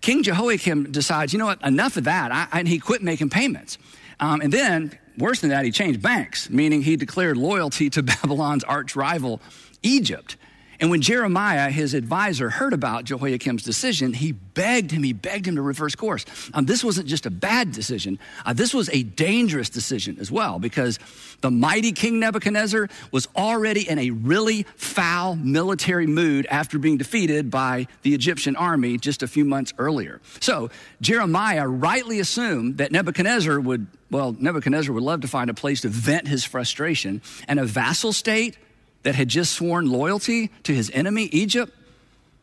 King 0.00 0.22
Jehoiakim 0.22 0.92
decides, 0.92 1.32
you 1.32 1.38
know 1.38 1.46
what, 1.46 1.62
enough 1.62 1.96
of 1.96 2.04
that. 2.04 2.32
I, 2.32 2.46
and 2.58 2.68
he 2.68 2.78
quit 2.78 3.02
making 3.02 3.30
payments. 3.30 3.78
Um, 4.20 4.40
and 4.40 4.52
then, 4.52 4.98
worse 5.18 5.40
than 5.40 5.50
that, 5.50 5.64
he 5.64 5.70
changed 5.70 6.02
banks, 6.02 6.50
meaning 6.50 6.82
he 6.82 6.96
declared 6.96 7.36
loyalty 7.36 7.90
to 7.90 8.02
Babylon's 8.22 8.64
arch 8.64 8.96
rival, 8.96 9.40
Egypt. 9.82 10.36
And 10.80 10.90
when 10.90 11.00
Jeremiah, 11.00 11.70
his 11.70 11.94
advisor, 11.94 12.50
heard 12.50 12.72
about 12.72 13.04
Jehoiakim's 13.04 13.62
decision, 13.62 14.12
he 14.12 14.32
begged 14.32 14.90
him, 14.90 15.02
he 15.02 15.12
begged 15.12 15.46
him 15.46 15.56
to 15.56 15.62
reverse 15.62 15.94
course. 15.94 16.24
Um, 16.52 16.66
this 16.66 16.82
wasn't 16.82 17.08
just 17.08 17.26
a 17.26 17.30
bad 17.30 17.72
decision, 17.72 18.18
uh, 18.44 18.52
this 18.52 18.74
was 18.74 18.88
a 18.90 19.02
dangerous 19.02 19.68
decision 19.68 20.16
as 20.20 20.30
well, 20.30 20.58
because 20.58 20.98
the 21.40 21.50
mighty 21.50 21.92
King 21.92 22.20
Nebuchadnezzar 22.20 22.88
was 23.10 23.28
already 23.36 23.88
in 23.88 23.98
a 23.98 24.10
really 24.10 24.64
foul 24.76 25.36
military 25.36 26.06
mood 26.06 26.46
after 26.46 26.78
being 26.78 26.96
defeated 26.96 27.50
by 27.50 27.86
the 28.02 28.14
Egyptian 28.14 28.56
army 28.56 28.98
just 28.98 29.22
a 29.22 29.28
few 29.28 29.44
months 29.44 29.72
earlier. 29.78 30.20
So 30.40 30.70
Jeremiah 31.00 31.66
rightly 31.66 32.20
assumed 32.20 32.78
that 32.78 32.92
Nebuchadnezzar 32.92 33.60
would, 33.60 33.86
well, 34.10 34.34
Nebuchadnezzar 34.38 34.92
would 34.94 35.02
love 35.02 35.20
to 35.22 35.28
find 35.28 35.50
a 35.50 35.54
place 35.54 35.82
to 35.82 35.88
vent 35.88 36.28
his 36.28 36.44
frustration, 36.44 37.22
and 37.48 37.60
a 37.60 37.64
vassal 37.64 38.12
state 38.12 38.56
that 39.04 39.14
had 39.14 39.28
just 39.28 39.52
sworn 39.52 39.88
loyalty 39.90 40.50
to 40.64 40.74
his 40.74 40.90
enemy, 40.92 41.24
Egypt, 41.26 41.72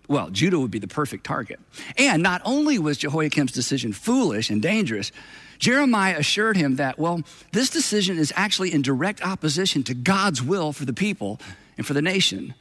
well, 0.07 0.29
Judah 0.29 0.59
would 0.59 0.71
be 0.71 0.79
the 0.79 0.87
perfect 0.87 1.23
target. 1.25 1.59
And 1.97 2.23
not 2.23 2.41
only 2.43 2.79
was 2.79 2.97
Jehoiakim's 2.97 3.51
decision 3.51 3.93
foolish 3.93 4.49
and 4.49 4.61
dangerous, 4.61 5.11
Jeremiah 5.57 6.17
assured 6.17 6.57
him 6.57 6.77
that, 6.77 6.97
well, 6.97 7.21
this 7.51 7.69
decision 7.69 8.17
is 8.17 8.33
actually 8.35 8.73
in 8.73 8.81
direct 8.81 9.21
opposition 9.21 9.83
to 9.83 9.93
God's 9.93 10.41
will 10.41 10.73
for 10.73 10.85
the 10.85 10.93
people 10.93 11.39
and 11.77 11.85
for 11.85 11.93
the 11.93 12.01
nation 12.01 12.55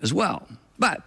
as 0.00 0.14
well. 0.14 0.46
But 0.78 1.02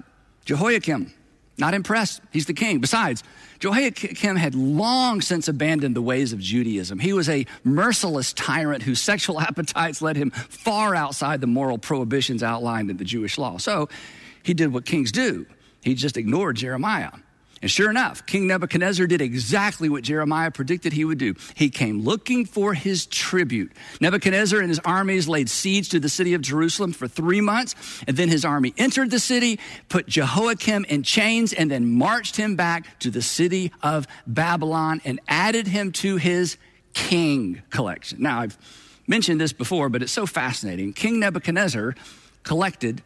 Jehoiakim, 0.45 1.13
not 1.59 1.73
impressed. 1.73 2.21
He's 2.31 2.45
the 2.45 2.53
king. 2.53 2.79
Besides, 2.79 3.23
Jehoiakim 3.59 4.35
had 4.35 4.55
long 4.55 5.21
since 5.21 5.47
abandoned 5.47 5.95
the 5.95 6.01
ways 6.01 6.33
of 6.33 6.39
Judaism. 6.39 6.99
He 6.99 7.13
was 7.13 7.29
a 7.29 7.45
merciless 7.63 8.33
tyrant 8.33 8.83
whose 8.83 9.01
sexual 9.01 9.39
appetites 9.41 10.01
led 10.01 10.15
him 10.15 10.31
far 10.31 10.95
outside 10.95 11.41
the 11.41 11.47
moral 11.47 11.77
prohibitions 11.77 12.41
outlined 12.43 12.89
in 12.89 12.97
the 12.97 13.05
Jewish 13.05 13.37
law. 13.37 13.57
So 13.57 13.89
he 14.43 14.53
did 14.53 14.73
what 14.73 14.85
kings 14.85 15.11
do. 15.11 15.45
He 15.81 15.95
just 15.95 16.17
ignored 16.17 16.57
Jeremiah. 16.57 17.11
And 17.61 17.69
sure 17.69 17.89
enough, 17.89 18.25
King 18.25 18.47
Nebuchadnezzar 18.47 19.05
did 19.07 19.21
exactly 19.21 19.89
what 19.89 20.03
Jeremiah 20.03 20.51
predicted 20.51 20.93
he 20.93 21.03
would 21.03 21.17
do. 21.17 21.35
He 21.55 21.69
came 21.69 22.01
looking 22.01 22.45
for 22.45 22.73
his 22.73 23.05
tribute. 23.05 23.71
Nebuchadnezzar 23.99 24.59
and 24.59 24.69
his 24.69 24.79
armies 24.85 25.27
laid 25.27 25.49
siege 25.49 25.89
to 25.89 25.99
the 25.99 26.09
city 26.09 26.33
of 26.33 26.41
Jerusalem 26.41 26.93
for 26.93 27.07
three 27.07 27.41
months, 27.41 27.75
and 28.07 28.15
then 28.15 28.29
his 28.29 28.45
army 28.45 28.73
entered 28.77 29.11
the 29.11 29.19
city, 29.19 29.59
put 29.89 30.07
Jehoiakim 30.07 30.85
in 30.85 31.03
chains, 31.03 31.51
and 31.51 31.69
then 31.69 31.89
marched 31.89 32.37
him 32.37 32.55
back 32.55 32.99
to 32.99 33.09
the 33.09 33.21
city 33.21 33.71
of 33.83 34.07
Babylon 34.25 35.01
and 35.03 35.19
added 35.27 35.67
him 35.67 35.91
to 35.93 36.15
his 36.17 36.57
king 36.93 37.61
collection. 37.69 38.21
Now, 38.21 38.41
I've 38.41 38.57
mentioned 39.07 39.41
this 39.41 39.53
before, 39.53 39.89
but 39.89 40.01
it's 40.01 40.11
so 40.11 40.25
fascinating. 40.25 40.93
King 40.93 41.19
Nebuchadnezzar 41.19 41.95
collected 42.43 43.01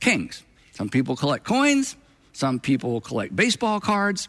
kings. 0.00 0.42
Some 0.72 0.88
people 0.88 1.16
collect 1.16 1.44
coins. 1.44 1.96
Some 2.36 2.60
people 2.60 2.92
will 2.92 3.00
collect 3.00 3.34
baseball 3.34 3.80
cards. 3.80 4.28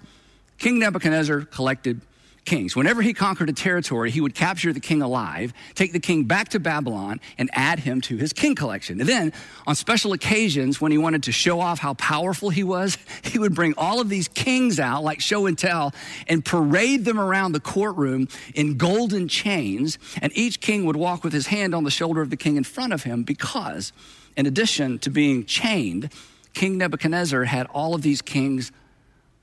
King 0.57 0.79
Nebuchadnezzar 0.79 1.41
collected 1.41 1.99
kings. 2.45 2.73
Whenever 2.73 3.01
he 3.01 3.13
conquered 3.13 3.49
a 3.49 3.53
territory, 3.53 4.11
he 4.11 4.21
would 4.21 4.33
capture 4.33 4.71
the 4.71 4.79
king 4.79 5.01
alive, 5.01 5.51
take 5.75 5.91
the 5.91 5.99
king 5.99 6.23
back 6.23 6.47
to 6.49 6.59
Babylon, 6.61 7.19
and 7.37 7.49
add 7.51 7.79
him 7.79 7.99
to 7.99 8.15
his 8.15 8.31
king 8.31 8.55
collection. 8.55 9.01
And 9.01 9.09
then, 9.09 9.33
on 9.67 9.75
special 9.75 10.13
occasions, 10.13 10.79
when 10.79 10.93
he 10.93 10.97
wanted 10.97 11.23
to 11.23 11.33
show 11.33 11.59
off 11.59 11.79
how 11.79 11.95
powerful 11.95 12.49
he 12.49 12.63
was, 12.63 12.97
he 13.23 13.37
would 13.37 13.53
bring 13.53 13.73
all 13.77 13.99
of 13.99 14.07
these 14.07 14.29
kings 14.29 14.79
out, 14.79 15.03
like 15.03 15.19
show 15.19 15.45
and 15.45 15.57
tell, 15.57 15.93
and 16.29 16.45
parade 16.45 17.03
them 17.03 17.19
around 17.19 17.51
the 17.51 17.59
courtroom 17.59 18.29
in 18.55 18.77
golden 18.77 19.27
chains. 19.27 19.99
And 20.21 20.31
each 20.33 20.61
king 20.61 20.85
would 20.85 20.95
walk 20.95 21.25
with 21.25 21.33
his 21.33 21.47
hand 21.47 21.75
on 21.75 21.83
the 21.83 21.91
shoulder 21.91 22.21
of 22.21 22.29
the 22.29 22.37
king 22.37 22.55
in 22.55 22.63
front 22.63 22.93
of 22.93 23.03
him 23.03 23.23
because, 23.23 23.91
in 24.37 24.45
addition 24.45 24.97
to 24.99 25.09
being 25.09 25.43
chained, 25.43 26.09
King 26.57 26.79
Nebuchadnezzar 26.79 27.43
had 27.43 27.67
all 27.67 27.93
of 27.93 28.01
these 28.01 28.23
kings 28.23 28.71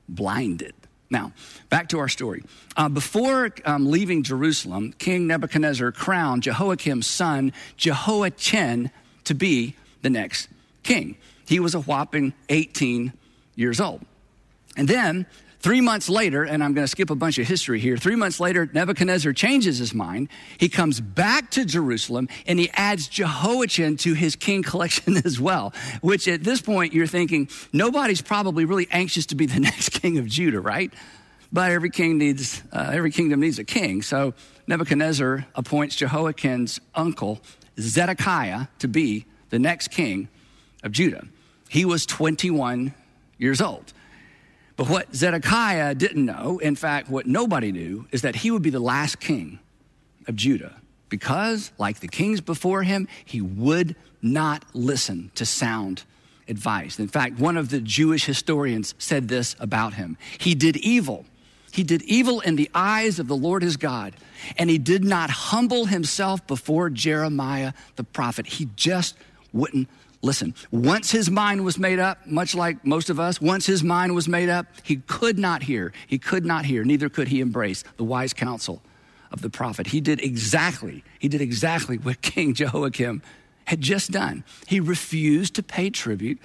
blinded. 0.09 0.73
Now, 1.09 1.31
back 1.69 1.87
to 1.89 1.99
our 1.99 2.09
story. 2.09 2.43
Uh, 2.75 2.89
before 2.89 3.51
um, 3.63 3.89
leaving 3.89 4.21
Jerusalem, 4.21 4.93
King 4.97 5.25
Nebuchadnezzar 5.25 5.93
crowned 5.93 6.43
Jehoiakim's 6.43 7.07
son, 7.07 7.53
Jehoiachin, 7.77 8.91
to 9.23 9.33
be 9.33 9.77
the 10.01 10.09
next 10.09 10.49
king. 10.83 11.15
He 11.47 11.61
was 11.61 11.73
a 11.73 11.79
whopping 11.79 12.33
18 12.49 13.13
years 13.55 13.79
old. 13.79 14.01
And 14.75 14.85
then 14.85 15.25
Three 15.65 15.81
months 15.81 16.09
later, 16.09 16.43
and 16.43 16.63
I'm 16.63 16.75
going 16.75 16.83
to 16.83 16.87
skip 16.87 17.09
a 17.09 17.15
bunch 17.15 17.39
of 17.39 17.47
history 17.47 17.79
here. 17.79 17.97
Three 17.97 18.15
months 18.15 18.39
later, 18.39 18.69
Nebuchadnezzar 18.71 19.33
changes 19.33 19.79
his 19.79 19.95
mind. 19.95 20.29
He 20.59 20.69
comes 20.69 21.01
back 21.01 21.49
to 21.49 21.65
Jerusalem 21.65 22.29
and 22.45 22.59
he 22.59 22.69
adds 22.75 23.07
Jehoiachin 23.07 23.97
to 23.97 24.13
his 24.13 24.35
king 24.35 24.61
collection 24.61 25.17
as 25.25 25.39
well, 25.39 25.73
which 26.01 26.27
at 26.27 26.43
this 26.43 26.61
point 26.61 26.93
you're 26.93 27.07
thinking, 27.07 27.49
nobody's 27.73 28.21
probably 28.21 28.63
really 28.63 28.87
anxious 28.91 29.25
to 29.25 29.35
be 29.35 29.47
the 29.47 29.59
next 29.71 29.89
king 29.89 30.19
of 30.19 30.27
Judah, 30.27 30.59
right? 30.59 30.93
But 31.51 31.71
every 31.71 31.89
king 31.89 32.19
needs, 32.19 32.61
uh, 32.71 32.91
every 32.93 33.09
kingdom 33.09 33.39
needs 33.39 33.57
a 33.57 33.63
king. 33.63 34.03
So 34.03 34.35
Nebuchadnezzar 34.67 35.47
appoints 35.55 35.95
Jehoiachin's 35.95 36.79
uncle, 36.93 37.41
Zedekiah, 37.79 38.67
to 38.77 38.87
be 38.87 39.25
the 39.49 39.57
next 39.57 39.87
king 39.87 40.27
of 40.83 40.91
Judah. 40.91 41.25
He 41.69 41.85
was 41.85 42.05
21 42.05 42.93
years 43.39 43.61
old. 43.61 43.93
But 44.75 44.89
what 44.89 45.15
Zedekiah 45.15 45.95
didn't 45.95 46.25
know, 46.25 46.59
in 46.59 46.75
fact, 46.75 47.09
what 47.09 47.25
nobody 47.25 47.71
knew, 47.71 48.07
is 48.11 48.23
that 48.23 48.37
he 48.37 48.51
would 48.51 48.61
be 48.61 48.69
the 48.69 48.79
last 48.79 49.19
king 49.19 49.59
of 50.27 50.35
Judah. 50.35 50.75
Because, 51.07 51.71
like 51.77 51.99
the 51.99 52.07
kings 52.07 52.41
before 52.41 52.83
him, 52.83 53.07
he 53.23 53.39
would 53.39 53.95
not 54.21 54.65
listen 54.73 55.31
to 55.35 55.45
sound 55.45 56.03
advice. 56.47 56.99
In 56.99 57.07
fact, 57.07 57.39
one 57.39 57.57
of 57.57 57.69
the 57.69 57.79
Jewish 57.79 58.25
historians 58.25 58.95
said 58.97 59.27
this 59.27 59.55
about 59.59 59.93
him 59.93 60.17
He 60.37 60.55
did 60.55 60.77
evil. 60.77 61.25
He 61.71 61.83
did 61.83 62.03
evil 62.03 62.39
in 62.39 62.55
the 62.55 62.69
eyes 62.73 63.19
of 63.19 63.27
the 63.27 63.35
Lord 63.35 63.61
his 63.61 63.75
God, 63.75 64.13
and 64.57 64.69
he 64.69 64.77
did 64.77 65.03
not 65.03 65.29
humble 65.29 65.85
himself 65.85 66.45
before 66.47 66.89
Jeremiah 66.89 67.73
the 67.97 68.05
prophet. 68.05 68.47
He 68.47 68.69
just 68.77 69.15
wouldn't 69.51 69.89
Listen, 70.25 70.55
once 70.71 71.11
his 71.11 71.29
mind 71.29 71.63
was 71.63 71.77
made 71.77 71.99
up, 71.99 72.25
much 72.25 72.55
like 72.55 72.83
most 72.83 73.11
of 73.11 73.19
us, 73.19 73.39
once 73.39 73.67
his 73.67 73.83
mind 73.83 74.15
was 74.15 74.27
made 74.27 74.49
up, 74.49 74.65
he 74.81 74.95
could 74.95 75.37
not 75.37 75.61
hear. 75.61 75.93
He 76.07 76.17
could 76.17 76.43
not 76.43 76.65
hear, 76.65 76.83
neither 76.83 77.09
could 77.09 77.27
he 77.27 77.41
embrace 77.41 77.83
the 77.97 78.03
wise 78.03 78.33
counsel 78.33 78.81
of 79.31 79.43
the 79.43 79.51
prophet. 79.51 79.85
He 79.85 80.01
did 80.01 80.19
exactly, 80.23 81.03
he 81.19 81.27
did 81.27 81.41
exactly 81.41 81.99
what 81.99 82.21
King 82.23 82.55
Jehoiakim 82.55 83.21
had 83.65 83.81
just 83.81 84.09
done. 84.09 84.43
He 84.65 84.79
refused 84.79 85.53
to 85.55 85.63
pay 85.63 85.91
tribute 85.91 86.39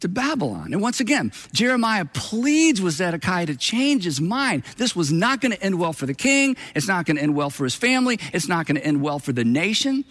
to 0.00 0.08
Babylon. 0.08 0.72
And 0.72 0.82
once 0.82 0.98
again, 0.98 1.30
Jeremiah 1.52 2.06
pleads 2.06 2.82
with 2.82 2.94
Zedekiah 2.94 3.46
to 3.46 3.56
change 3.56 4.04
his 4.04 4.20
mind. 4.20 4.64
This 4.76 4.96
was 4.96 5.12
not 5.12 5.40
going 5.40 5.52
to 5.52 5.62
end 5.62 5.78
well 5.78 5.92
for 5.92 6.06
the 6.06 6.14
king. 6.14 6.56
It's 6.74 6.88
not 6.88 7.06
going 7.06 7.16
to 7.16 7.22
end 7.22 7.36
well 7.36 7.50
for 7.50 7.62
his 7.62 7.76
family. 7.76 8.18
It's 8.32 8.48
not 8.48 8.66
going 8.66 8.76
to 8.76 8.84
end 8.84 9.02
well 9.02 9.20
for 9.20 9.32
the 9.32 9.44
nation. 9.44 10.04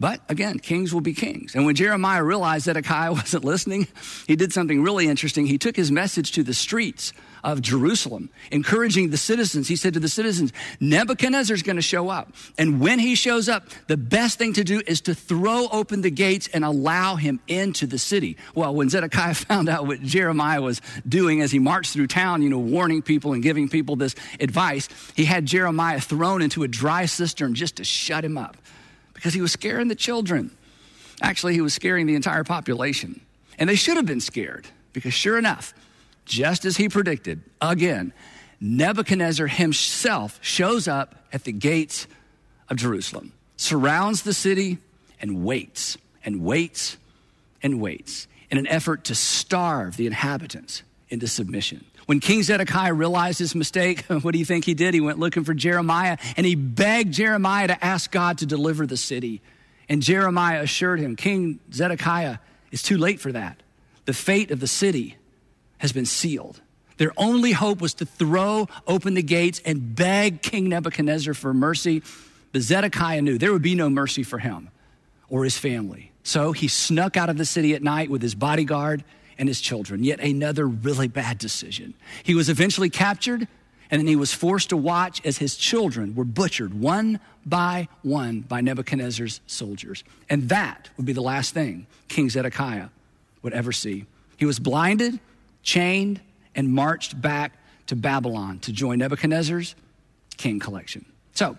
But 0.00 0.22
again, 0.30 0.58
kings 0.58 0.94
will 0.94 1.02
be 1.02 1.12
kings. 1.12 1.54
And 1.54 1.66
when 1.66 1.74
Jeremiah 1.74 2.24
realized 2.24 2.64
that 2.64 2.76
Zedekiah 2.76 3.12
wasn't 3.20 3.44
listening, 3.44 3.86
he 4.26 4.34
did 4.34 4.50
something 4.50 4.82
really 4.82 5.06
interesting. 5.06 5.44
He 5.44 5.58
took 5.58 5.76
his 5.76 5.92
message 5.92 6.32
to 6.32 6.42
the 6.42 6.54
streets 6.54 7.12
of 7.44 7.60
Jerusalem, 7.60 8.30
encouraging 8.50 9.10
the 9.10 9.18
citizens. 9.18 9.68
He 9.68 9.76
said 9.76 9.92
to 9.94 10.00
the 10.00 10.08
citizens, 10.08 10.54
Nebuchadnezzar's 10.80 11.62
going 11.62 11.76
to 11.76 11.82
show 11.82 12.08
up. 12.08 12.32
And 12.56 12.80
when 12.80 12.98
he 12.98 13.14
shows 13.14 13.46
up, 13.46 13.64
the 13.88 13.98
best 13.98 14.38
thing 14.38 14.54
to 14.54 14.64
do 14.64 14.80
is 14.86 15.02
to 15.02 15.14
throw 15.14 15.68
open 15.68 16.00
the 16.00 16.10
gates 16.10 16.48
and 16.52 16.64
allow 16.64 17.16
him 17.16 17.38
into 17.46 17.86
the 17.86 17.98
city. 17.98 18.38
Well, 18.54 18.74
when 18.74 18.88
Zedekiah 18.88 19.34
found 19.34 19.68
out 19.68 19.86
what 19.86 20.00
Jeremiah 20.00 20.62
was 20.62 20.80
doing 21.06 21.42
as 21.42 21.52
he 21.52 21.58
marched 21.58 21.92
through 21.92 22.06
town, 22.06 22.40
you 22.40 22.48
know, 22.48 22.58
warning 22.58 23.02
people 23.02 23.34
and 23.34 23.42
giving 23.42 23.68
people 23.68 23.96
this 23.96 24.14
advice, 24.38 24.88
he 25.14 25.26
had 25.26 25.44
Jeremiah 25.44 26.00
thrown 26.00 26.40
into 26.40 26.62
a 26.62 26.68
dry 26.68 27.04
cistern 27.04 27.54
just 27.54 27.76
to 27.76 27.84
shut 27.84 28.24
him 28.24 28.38
up 28.38 28.56
because 29.20 29.34
he 29.34 29.42
was 29.42 29.52
scaring 29.52 29.88
the 29.88 29.94
children. 29.94 30.50
Actually, 31.20 31.52
he 31.52 31.60
was 31.60 31.74
scaring 31.74 32.06
the 32.06 32.14
entire 32.14 32.42
population. 32.42 33.20
And 33.58 33.68
they 33.68 33.74
should 33.74 33.98
have 33.98 34.06
been 34.06 34.22
scared 34.22 34.66
because, 34.94 35.12
sure 35.12 35.36
enough, 35.36 35.74
just 36.24 36.64
as 36.64 36.78
he 36.78 36.88
predicted, 36.88 37.42
again, 37.60 38.14
Nebuchadnezzar 38.62 39.46
himself 39.46 40.38
shows 40.40 40.88
up 40.88 41.16
at 41.34 41.44
the 41.44 41.52
gates 41.52 42.06
of 42.70 42.78
Jerusalem, 42.78 43.34
surrounds 43.58 44.22
the 44.22 44.32
city, 44.32 44.78
and 45.20 45.44
waits 45.44 45.98
and 46.24 46.42
waits 46.42 46.96
and 47.62 47.78
waits 47.78 48.26
in 48.50 48.56
an 48.56 48.66
effort 48.68 49.04
to 49.04 49.14
starve 49.14 49.98
the 49.98 50.06
inhabitants 50.06 50.82
into 51.10 51.28
submission. 51.28 51.84
When 52.10 52.18
King 52.18 52.42
Zedekiah 52.42 52.92
realized 52.92 53.38
his 53.38 53.54
mistake, 53.54 54.02
what 54.08 54.32
do 54.32 54.38
you 54.40 54.44
think 54.44 54.64
he 54.64 54.74
did? 54.74 54.94
He 54.94 55.00
went 55.00 55.20
looking 55.20 55.44
for 55.44 55.54
Jeremiah 55.54 56.18
and 56.36 56.44
he 56.44 56.56
begged 56.56 57.14
Jeremiah 57.14 57.68
to 57.68 57.84
ask 57.84 58.10
God 58.10 58.38
to 58.38 58.46
deliver 58.46 58.84
the 58.84 58.96
city. 58.96 59.40
And 59.88 60.02
Jeremiah 60.02 60.60
assured 60.60 60.98
him, 60.98 61.14
King 61.14 61.60
Zedekiah, 61.72 62.38
it's 62.72 62.82
too 62.82 62.98
late 62.98 63.20
for 63.20 63.30
that. 63.30 63.62
The 64.06 64.12
fate 64.12 64.50
of 64.50 64.58
the 64.58 64.66
city 64.66 65.18
has 65.78 65.92
been 65.92 66.04
sealed. 66.04 66.60
Their 66.96 67.12
only 67.16 67.52
hope 67.52 67.80
was 67.80 67.94
to 67.94 68.06
throw 68.06 68.66
open 68.88 69.14
the 69.14 69.22
gates 69.22 69.62
and 69.64 69.94
beg 69.94 70.42
King 70.42 70.68
Nebuchadnezzar 70.68 71.32
for 71.32 71.54
mercy. 71.54 72.02
But 72.50 72.62
Zedekiah 72.62 73.22
knew 73.22 73.38
there 73.38 73.52
would 73.52 73.62
be 73.62 73.76
no 73.76 73.88
mercy 73.88 74.24
for 74.24 74.40
him 74.40 74.70
or 75.28 75.44
his 75.44 75.56
family. 75.56 76.10
So 76.24 76.50
he 76.50 76.66
snuck 76.66 77.16
out 77.16 77.30
of 77.30 77.38
the 77.38 77.46
city 77.46 77.72
at 77.76 77.84
night 77.84 78.10
with 78.10 78.20
his 78.20 78.34
bodyguard 78.34 79.04
and 79.40 79.48
his 79.48 79.60
children. 79.60 80.04
Yet 80.04 80.20
another 80.20 80.68
really 80.68 81.08
bad 81.08 81.38
decision. 81.38 81.94
He 82.22 82.34
was 82.34 82.48
eventually 82.48 82.90
captured, 82.90 83.48
and 83.90 84.00
then 84.00 84.06
he 84.06 84.14
was 84.14 84.32
forced 84.32 84.68
to 84.68 84.76
watch 84.76 85.24
as 85.24 85.38
his 85.38 85.56
children 85.56 86.14
were 86.14 86.24
butchered 86.24 86.74
one 86.78 87.18
by 87.44 87.88
one 88.02 88.42
by 88.42 88.60
Nebuchadnezzar's 88.60 89.40
soldiers. 89.46 90.04
And 90.28 90.50
that 90.50 90.90
would 90.96 91.06
be 91.06 91.14
the 91.14 91.22
last 91.22 91.54
thing 91.54 91.86
King 92.06 92.28
Zedekiah 92.28 92.90
would 93.42 93.54
ever 93.54 93.72
see. 93.72 94.04
He 94.36 94.44
was 94.44 94.60
blinded, 94.60 95.18
chained, 95.62 96.20
and 96.54 96.68
marched 96.68 97.20
back 97.20 97.52
to 97.86 97.96
Babylon 97.96 98.58
to 98.60 98.72
join 98.72 98.98
Nebuchadnezzar's 98.98 99.74
king 100.36 100.60
collection. 100.60 101.04
So, 101.34 101.56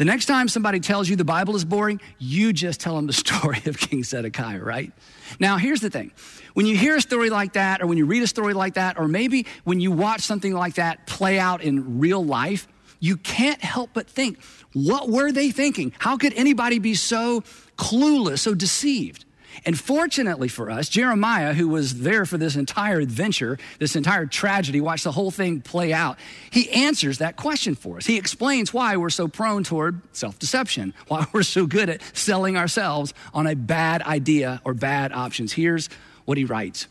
the 0.00 0.06
next 0.06 0.24
time 0.24 0.48
somebody 0.48 0.80
tells 0.80 1.10
you 1.10 1.16
the 1.16 1.26
Bible 1.26 1.54
is 1.54 1.66
boring, 1.66 2.00
you 2.18 2.54
just 2.54 2.80
tell 2.80 2.96
them 2.96 3.06
the 3.06 3.12
story 3.26 3.60
of 3.66 3.76
King 3.76 4.02
Zedekiah, 4.02 4.64
right? 4.64 4.90
Now, 5.38 5.58
here's 5.58 5.82
the 5.82 5.90
thing. 5.90 6.12
When 6.54 6.64
you 6.64 6.74
hear 6.74 6.96
a 6.96 7.02
story 7.02 7.28
like 7.28 7.52
that, 7.52 7.82
or 7.82 7.86
when 7.86 7.98
you 7.98 8.06
read 8.06 8.22
a 8.22 8.26
story 8.26 8.54
like 8.54 8.74
that, 8.74 8.98
or 8.98 9.08
maybe 9.08 9.44
when 9.64 9.78
you 9.78 9.92
watch 9.92 10.22
something 10.22 10.54
like 10.54 10.76
that 10.76 11.06
play 11.06 11.38
out 11.38 11.62
in 11.62 11.98
real 11.98 12.24
life, 12.24 12.66
you 12.98 13.18
can't 13.18 13.62
help 13.62 13.90
but 13.92 14.08
think, 14.08 14.42
what 14.72 15.10
were 15.10 15.32
they 15.32 15.50
thinking? 15.50 15.92
How 15.98 16.16
could 16.16 16.32
anybody 16.32 16.78
be 16.78 16.94
so 16.94 17.42
clueless, 17.76 18.38
so 18.38 18.54
deceived? 18.54 19.26
And 19.64 19.78
fortunately 19.78 20.48
for 20.48 20.70
us, 20.70 20.88
Jeremiah, 20.88 21.52
who 21.52 21.68
was 21.68 22.00
there 22.00 22.24
for 22.24 22.38
this 22.38 22.56
entire 22.56 23.00
adventure, 23.00 23.58
this 23.78 23.96
entire 23.96 24.26
tragedy, 24.26 24.80
watched 24.80 25.04
the 25.04 25.12
whole 25.12 25.30
thing 25.30 25.60
play 25.60 25.92
out, 25.92 26.18
he 26.50 26.70
answers 26.70 27.18
that 27.18 27.36
question 27.36 27.74
for 27.74 27.98
us. 27.98 28.06
He 28.06 28.16
explains 28.16 28.72
why 28.72 28.96
we're 28.96 29.10
so 29.10 29.28
prone 29.28 29.64
toward 29.64 30.00
self 30.12 30.38
deception, 30.38 30.94
why 31.08 31.26
we're 31.32 31.42
so 31.42 31.66
good 31.66 31.90
at 31.90 32.00
selling 32.16 32.56
ourselves 32.56 33.14
on 33.34 33.46
a 33.46 33.54
bad 33.54 34.02
idea 34.02 34.60
or 34.64 34.74
bad 34.74 35.12
options. 35.12 35.52
Here's 35.52 35.88
what 36.24 36.38
he 36.38 36.44
writes 36.44 36.86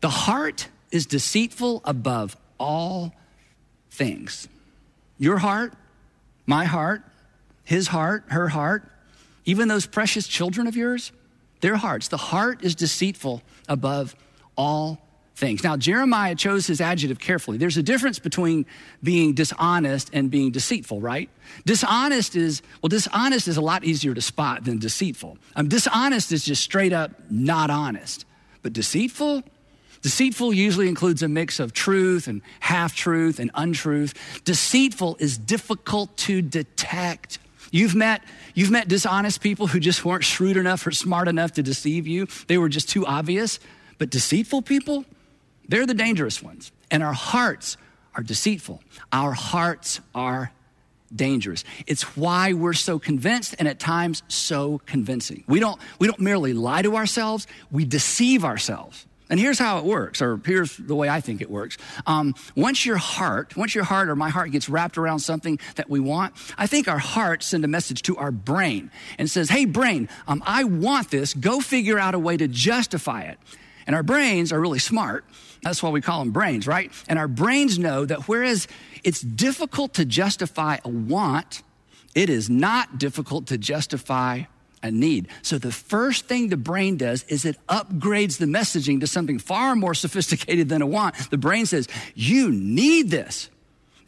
The 0.00 0.10
heart 0.10 0.68
is 0.90 1.06
deceitful 1.06 1.82
above 1.84 2.36
all 2.58 3.14
things. 3.90 4.48
Your 5.18 5.38
heart, 5.38 5.72
my 6.46 6.64
heart, 6.64 7.02
his 7.64 7.88
heart, 7.88 8.24
her 8.28 8.48
heart, 8.48 8.84
even 9.44 9.68
those 9.68 9.86
precious 9.86 10.26
children 10.26 10.66
of 10.66 10.76
yours 10.76 11.12
their 11.60 11.76
hearts. 11.76 12.08
The 12.08 12.16
heart 12.16 12.64
is 12.64 12.74
deceitful 12.74 13.42
above 13.68 14.14
all 14.56 14.98
things. 15.34 15.62
Now, 15.62 15.76
Jeremiah 15.76 16.34
chose 16.34 16.66
his 16.66 16.80
adjective 16.80 17.20
carefully. 17.20 17.58
There's 17.58 17.76
a 17.76 17.82
difference 17.82 18.18
between 18.18 18.66
being 19.02 19.34
dishonest 19.34 20.10
and 20.12 20.30
being 20.30 20.50
deceitful, 20.50 21.00
right? 21.00 21.30
Dishonest 21.64 22.34
is, 22.34 22.60
well, 22.82 22.88
dishonest 22.88 23.46
is 23.46 23.56
a 23.56 23.60
lot 23.60 23.84
easier 23.84 24.14
to 24.14 24.20
spot 24.20 24.64
than 24.64 24.78
deceitful. 24.78 25.38
Um, 25.54 25.68
dishonest 25.68 26.32
is 26.32 26.44
just 26.44 26.62
straight 26.62 26.92
up 26.92 27.12
not 27.30 27.70
honest. 27.70 28.24
But 28.62 28.72
deceitful, 28.72 29.44
Deceitful 30.00 30.52
usually 30.52 30.88
includes 30.88 31.22
a 31.22 31.28
mix 31.28 31.58
of 31.58 31.72
truth 31.72 32.28
and 32.28 32.42
half 32.60 32.94
truth 32.94 33.40
and 33.40 33.50
untruth. 33.54 34.14
Deceitful 34.44 35.16
is 35.18 35.36
difficult 35.36 36.16
to 36.18 36.40
detect. 36.40 37.38
You've 37.70 37.94
met, 37.94 38.22
you've 38.54 38.70
met 38.70 38.88
dishonest 38.88 39.40
people 39.40 39.66
who 39.66 39.80
just 39.80 40.04
weren't 40.04 40.24
shrewd 40.24 40.56
enough 40.56 40.86
or 40.86 40.90
smart 40.90 41.28
enough 41.28 41.52
to 41.52 41.62
deceive 41.62 42.06
you. 42.06 42.26
They 42.46 42.58
were 42.58 42.68
just 42.68 42.88
too 42.88 43.06
obvious. 43.06 43.60
But 43.98 44.10
deceitful 44.10 44.62
people, 44.62 45.04
they're 45.68 45.86
the 45.86 45.94
dangerous 45.94 46.42
ones. 46.42 46.72
And 46.90 47.02
our 47.02 47.12
hearts 47.12 47.76
are 48.14 48.22
deceitful. 48.22 48.82
Our 49.12 49.32
hearts 49.32 50.00
are 50.14 50.52
dangerous. 51.14 51.64
It's 51.86 52.16
why 52.16 52.52
we're 52.52 52.74
so 52.74 52.98
convinced 52.98 53.54
and 53.58 53.66
at 53.66 53.78
times 53.78 54.22
so 54.28 54.80
convincing. 54.86 55.44
We 55.46 55.60
don't, 55.60 55.80
we 55.98 56.06
don't 56.06 56.20
merely 56.20 56.52
lie 56.52 56.82
to 56.82 56.96
ourselves, 56.96 57.46
we 57.70 57.84
deceive 57.84 58.44
ourselves. 58.44 59.06
And 59.30 59.38
here's 59.38 59.58
how 59.58 59.78
it 59.78 59.84
works, 59.84 60.22
or 60.22 60.40
here's 60.44 60.76
the 60.76 60.94
way 60.94 61.08
I 61.08 61.20
think 61.20 61.40
it 61.40 61.50
works. 61.50 61.76
Um, 62.06 62.34
once 62.56 62.86
your 62.86 62.96
heart, 62.96 63.56
once 63.56 63.74
your 63.74 63.84
heart 63.84 64.08
or 64.08 64.16
my 64.16 64.30
heart 64.30 64.52
gets 64.52 64.68
wrapped 64.68 64.96
around 64.96 65.18
something 65.18 65.58
that 65.74 65.90
we 65.90 66.00
want, 66.00 66.34
I 66.56 66.66
think 66.66 66.88
our 66.88 66.98
heart 66.98 67.42
send 67.42 67.64
a 67.64 67.68
message 67.68 68.02
to 68.02 68.16
our 68.16 68.30
brain 68.30 68.90
and 69.18 69.30
says, 69.30 69.50
"Hey, 69.50 69.66
brain, 69.66 70.08
um, 70.26 70.42
I 70.46 70.64
want 70.64 71.10
this. 71.10 71.34
Go 71.34 71.60
figure 71.60 71.98
out 71.98 72.14
a 72.14 72.18
way 72.18 72.36
to 72.36 72.48
justify 72.48 73.22
it." 73.22 73.38
And 73.86 73.94
our 73.94 74.02
brains 74.02 74.52
are 74.52 74.60
really 74.60 74.78
smart. 74.78 75.24
That's 75.62 75.82
why 75.82 75.90
we 75.90 76.00
call 76.00 76.20
them 76.20 76.30
brains, 76.30 76.66
right? 76.66 76.92
And 77.08 77.18
our 77.18 77.28
brains 77.28 77.78
know 77.78 78.04
that 78.04 78.28
whereas 78.28 78.68
it's 79.02 79.20
difficult 79.20 79.94
to 79.94 80.04
justify 80.04 80.78
a 80.84 80.88
want, 80.88 81.62
it 82.14 82.30
is 82.30 82.48
not 82.48 82.98
difficult 82.98 83.46
to 83.48 83.58
justify 83.58 84.44
a 84.82 84.90
need. 84.90 85.28
So 85.42 85.58
the 85.58 85.72
first 85.72 86.26
thing 86.26 86.48
the 86.48 86.56
brain 86.56 86.96
does 86.96 87.24
is 87.24 87.44
it 87.44 87.56
upgrades 87.68 88.38
the 88.38 88.46
messaging 88.46 89.00
to 89.00 89.06
something 89.06 89.38
far 89.38 89.74
more 89.76 89.94
sophisticated 89.94 90.68
than 90.68 90.82
a 90.82 90.86
want. 90.86 91.16
The 91.30 91.38
brain 91.38 91.66
says, 91.66 91.88
You 92.14 92.50
need 92.50 93.10
this. 93.10 93.50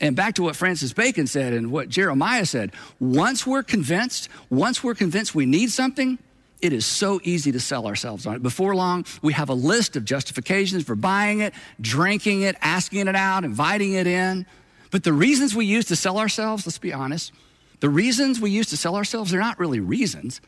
And 0.00 0.16
back 0.16 0.34
to 0.36 0.42
what 0.42 0.56
Francis 0.56 0.94
Bacon 0.94 1.26
said 1.26 1.52
and 1.52 1.70
what 1.70 1.90
Jeremiah 1.90 2.46
said 2.46 2.72
once 2.98 3.46
we're 3.46 3.62
convinced, 3.62 4.28
once 4.48 4.82
we're 4.82 4.94
convinced 4.94 5.34
we 5.34 5.46
need 5.46 5.70
something, 5.70 6.18
it 6.62 6.72
is 6.72 6.84
so 6.84 7.20
easy 7.22 7.52
to 7.52 7.60
sell 7.60 7.86
ourselves 7.86 8.26
on 8.26 8.36
it. 8.36 8.42
Before 8.42 8.74
long, 8.74 9.04
we 9.22 9.32
have 9.32 9.48
a 9.48 9.54
list 9.54 9.96
of 9.96 10.04
justifications 10.04 10.84
for 10.84 10.94
buying 10.94 11.40
it, 11.40 11.54
drinking 11.80 12.42
it, 12.42 12.56
asking 12.60 13.08
it 13.08 13.16
out, 13.16 13.44
inviting 13.44 13.94
it 13.94 14.06
in. 14.06 14.46
But 14.90 15.04
the 15.04 15.12
reasons 15.12 15.54
we 15.54 15.64
use 15.64 15.86
to 15.86 15.96
sell 15.96 16.18
ourselves, 16.18 16.66
let's 16.66 16.78
be 16.78 16.92
honest, 16.92 17.32
the 17.80 17.88
reasons 17.88 18.40
we 18.40 18.50
use 18.50 18.66
to 18.68 18.76
sell 18.76 18.96
ourselves, 18.96 19.30
they're 19.30 19.40
not 19.40 19.58
really 19.58 19.80
reasons. 19.80 20.40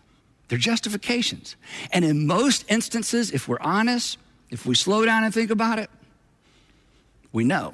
They're 0.52 0.58
justifications. 0.58 1.56
And 1.92 2.04
in 2.04 2.26
most 2.26 2.66
instances, 2.68 3.30
if 3.30 3.48
we're 3.48 3.62
honest, 3.62 4.18
if 4.50 4.66
we 4.66 4.74
slow 4.74 5.02
down 5.06 5.24
and 5.24 5.32
think 5.32 5.50
about 5.50 5.78
it, 5.78 5.88
we 7.32 7.42
know. 7.42 7.72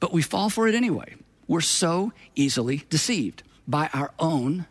But 0.00 0.14
we 0.14 0.22
fall 0.22 0.48
for 0.48 0.66
it 0.66 0.74
anyway. 0.74 1.16
We're 1.46 1.60
so 1.60 2.14
easily 2.34 2.84
deceived 2.88 3.42
by 3.68 3.90
our 3.92 4.12
own 4.18 4.64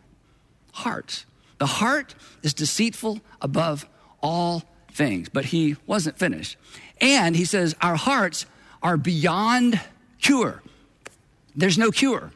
hearts. 0.72 1.24
The 1.58 1.66
heart 1.66 2.16
is 2.42 2.52
deceitful 2.52 3.20
above 3.40 3.88
all 4.20 4.64
things. 4.90 5.28
But 5.28 5.44
he 5.44 5.76
wasn't 5.86 6.18
finished. 6.18 6.56
And 7.00 7.36
he 7.36 7.44
says, 7.44 7.76
Our 7.80 7.94
hearts 7.94 8.46
are 8.82 8.96
beyond 8.96 9.80
cure. 10.20 10.64
There's 11.54 11.78
no 11.78 11.92
cure. 11.92 12.32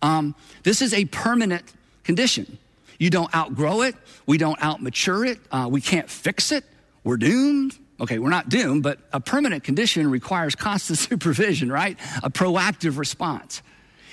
Um, 0.00 0.34
this 0.62 0.80
is 0.80 0.94
a 0.94 1.04
permanent 1.04 1.74
condition. 2.04 2.56
You 2.98 3.10
don't 3.10 3.34
outgrow 3.34 3.82
it. 3.82 3.94
We 4.26 4.38
don't 4.38 4.58
outmature 4.60 5.28
it. 5.28 5.38
Uh, 5.50 5.68
we 5.70 5.80
can't 5.80 6.08
fix 6.08 6.52
it. 6.52 6.64
We're 7.04 7.16
doomed. 7.16 7.78
Okay, 8.00 8.18
we're 8.18 8.30
not 8.30 8.48
doomed, 8.48 8.82
but 8.82 8.98
a 9.12 9.20
permanent 9.20 9.64
condition 9.64 10.10
requires 10.10 10.54
constant 10.54 10.98
supervision, 11.10 11.70
right? 11.70 11.98
A 12.22 12.30
proactive 12.30 12.98
response. 12.98 13.62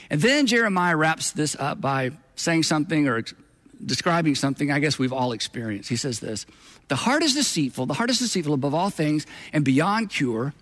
And 0.09 0.21
then 0.21 0.47
Jeremiah 0.47 0.95
wraps 0.95 1.31
this 1.31 1.55
up 1.57 1.81
by 1.81 2.11
saying 2.35 2.63
something 2.63 3.07
or 3.07 3.23
describing 3.85 4.35
something 4.35 4.71
I 4.71 4.79
guess 4.79 4.97
we've 4.97 5.13
all 5.13 5.31
experienced. 5.31 5.89
He 5.89 5.95
says 5.95 6.19
this 6.19 6.45
The 6.87 6.95
heart 6.95 7.23
is 7.23 7.33
deceitful, 7.33 7.85
the 7.85 7.93
heart 7.93 8.09
is 8.09 8.19
deceitful 8.19 8.53
above 8.53 8.73
all 8.73 8.89
things 8.89 9.25
and 9.51 9.65
beyond 9.65 10.09
cure. 10.09 10.53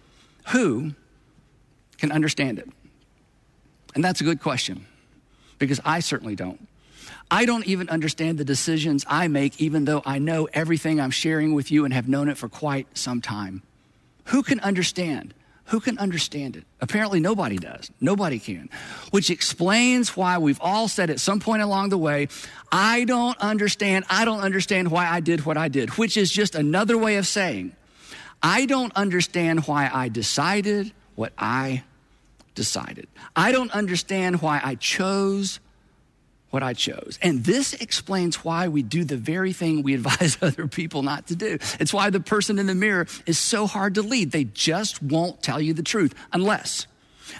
Who 0.49 0.93
can 1.97 2.11
understand 2.11 2.57
it? 2.57 2.67
And 3.93 4.03
that's 4.03 4.21
a 4.21 4.23
good 4.23 4.41
question 4.41 4.87
because 5.59 5.79
I 5.85 5.99
certainly 5.99 6.35
don't. 6.35 6.67
I 7.33 7.45
don't 7.45 7.65
even 7.65 7.87
understand 7.87 8.37
the 8.37 8.43
decisions 8.43 9.05
I 9.07 9.29
make, 9.29 9.61
even 9.61 9.85
though 9.85 10.01
I 10.05 10.19
know 10.19 10.49
everything 10.51 10.99
I'm 10.99 11.11
sharing 11.11 11.53
with 11.53 11.71
you 11.71 11.85
and 11.85 11.93
have 11.93 12.09
known 12.09 12.27
it 12.27 12.37
for 12.37 12.49
quite 12.49 12.87
some 12.97 13.21
time. 13.21 13.63
Who 14.25 14.43
can 14.43 14.59
understand? 14.59 15.33
Who 15.67 15.79
can 15.79 15.97
understand 15.97 16.57
it? 16.57 16.65
Apparently, 16.81 17.21
nobody 17.21 17.55
does. 17.55 17.89
Nobody 18.01 18.37
can. 18.37 18.69
Which 19.11 19.29
explains 19.29 20.17
why 20.17 20.37
we've 20.39 20.59
all 20.59 20.89
said 20.89 21.09
at 21.09 21.21
some 21.21 21.39
point 21.39 21.61
along 21.61 21.87
the 21.89 21.97
way, 21.97 22.27
I 22.69 23.05
don't 23.05 23.37
understand. 23.39 24.03
I 24.09 24.25
don't 24.25 24.41
understand 24.41 24.91
why 24.91 25.07
I 25.07 25.21
did 25.21 25.45
what 25.45 25.55
I 25.55 25.69
did, 25.69 25.91
which 25.91 26.17
is 26.17 26.29
just 26.29 26.53
another 26.53 26.97
way 26.97 27.15
of 27.15 27.25
saying, 27.25 27.73
I 28.43 28.65
don't 28.65 28.93
understand 28.97 29.67
why 29.67 29.89
I 29.91 30.09
decided 30.09 30.91
what 31.15 31.31
I 31.37 31.83
decided. 32.55 33.07
I 33.33 33.53
don't 33.53 33.71
understand 33.71 34.41
why 34.41 34.59
I 34.61 34.75
chose 34.75 35.61
what 36.51 36.61
I 36.61 36.73
chose. 36.73 37.17
And 37.21 37.43
this 37.43 37.73
explains 37.73 38.45
why 38.45 38.67
we 38.67 38.83
do 38.83 39.03
the 39.03 39.17
very 39.17 39.53
thing 39.53 39.81
we 39.83 39.93
advise 39.95 40.37
other 40.41 40.67
people 40.67 41.01
not 41.01 41.27
to 41.27 41.35
do. 41.35 41.57
It's 41.79 41.93
why 41.93 42.09
the 42.09 42.19
person 42.19 42.59
in 42.59 42.67
the 42.67 42.75
mirror 42.75 43.07
is 43.25 43.39
so 43.39 43.65
hard 43.65 43.95
to 43.95 44.01
lead. 44.01 44.31
They 44.31 44.43
just 44.43 45.01
won't 45.01 45.41
tell 45.41 45.59
you 45.59 45.73
the 45.73 45.83
truth 45.83 46.13
unless, 46.31 46.85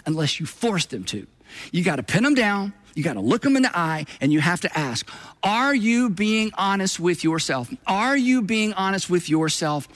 unless 0.04 0.40
you 0.40 0.46
force 0.46 0.86
them 0.86 1.04
to. 1.04 1.26
You 1.70 1.84
got 1.84 1.96
to 1.96 2.02
pin 2.02 2.24
them 2.24 2.34
down. 2.34 2.72
You 2.94 3.02
got 3.02 3.14
to 3.14 3.20
look 3.20 3.42
them 3.42 3.56
in 3.56 3.62
the 3.62 3.76
eye 3.76 4.04
and 4.20 4.32
you 4.32 4.40
have 4.40 4.60
to 4.62 4.78
ask, 4.78 5.08
are 5.42 5.74
you 5.74 6.10
being 6.10 6.50
honest 6.58 7.00
with 7.00 7.24
yourself? 7.24 7.72
Are 7.86 8.16
you 8.16 8.42
being 8.42 8.74
honest 8.74 9.08
with 9.08 9.30
yourself? 9.30 9.88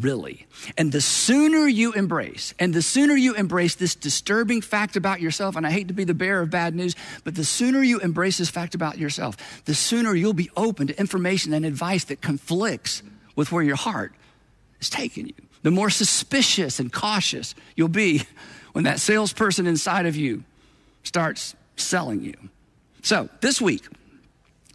Really. 0.00 0.46
And 0.76 0.92
the 0.92 1.00
sooner 1.00 1.66
you 1.66 1.92
embrace, 1.92 2.54
and 2.58 2.74
the 2.74 2.82
sooner 2.82 3.14
you 3.14 3.34
embrace 3.34 3.74
this 3.74 3.94
disturbing 3.94 4.60
fact 4.60 4.96
about 4.96 5.20
yourself, 5.20 5.56
and 5.56 5.66
I 5.66 5.70
hate 5.70 5.88
to 5.88 5.94
be 5.94 6.04
the 6.04 6.14
bearer 6.14 6.42
of 6.42 6.50
bad 6.50 6.74
news, 6.74 6.94
but 7.24 7.34
the 7.34 7.44
sooner 7.44 7.82
you 7.82 8.00
embrace 8.00 8.38
this 8.38 8.50
fact 8.50 8.74
about 8.74 8.98
yourself, 8.98 9.36
the 9.64 9.74
sooner 9.74 10.14
you'll 10.14 10.32
be 10.32 10.50
open 10.56 10.88
to 10.88 10.98
information 10.98 11.52
and 11.52 11.64
advice 11.64 12.04
that 12.04 12.20
conflicts 12.20 13.02
with 13.36 13.52
where 13.52 13.62
your 13.62 13.76
heart 13.76 14.12
is 14.80 14.90
taking 14.90 15.26
you. 15.26 15.34
The 15.62 15.70
more 15.70 15.90
suspicious 15.90 16.80
and 16.80 16.92
cautious 16.92 17.54
you'll 17.76 17.88
be 17.88 18.22
when 18.72 18.84
that 18.84 19.00
salesperson 19.00 19.66
inside 19.66 20.06
of 20.06 20.16
you 20.16 20.44
starts 21.02 21.54
selling 21.76 22.22
you. 22.22 22.34
So, 23.02 23.28
this 23.40 23.60
week, 23.60 23.86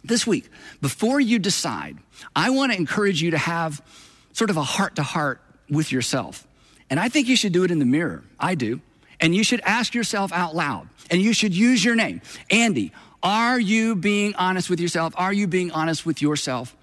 this 0.02 0.26
week, 0.26 0.48
before 0.80 1.20
you 1.20 1.38
decide, 1.38 1.98
I 2.34 2.50
want 2.50 2.72
to 2.72 2.78
encourage 2.78 3.22
you 3.22 3.32
to 3.32 3.38
have 3.38 3.82
sort 4.36 4.50
of 4.50 4.58
a 4.58 4.62
heart 4.62 4.96
to 4.96 5.02
heart 5.02 5.40
with 5.70 5.90
yourself. 5.90 6.46
And 6.90 7.00
I 7.00 7.08
think 7.08 7.26
you 7.26 7.36
should 7.36 7.54
do 7.54 7.64
it 7.64 7.70
in 7.70 7.78
the 7.78 7.86
mirror. 7.86 8.22
I 8.38 8.54
do. 8.54 8.82
And 9.18 9.34
you 9.34 9.42
should 9.42 9.62
ask 9.62 9.94
yourself 9.94 10.30
out 10.30 10.54
loud. 10.54 10.90
And 11.10 11.22
you 11.22 11.32
should 11.32 11.56
use 11.56 11.82
your 11.82 11.94
name. 11.94 12.20
Andy, 12.50 12.92
are 13.22 13.58
you 13.58 13.96
being 13.96 14.34
honest 14.34 14.68
with 14.68 14.78
yourself? 14.78 15.14
Are 15.16 15.32
you 15.32 15.46
being 15.46 15.70
honest 15.70 16.04
with 16.04 16.20
yourself? 16.20 16.76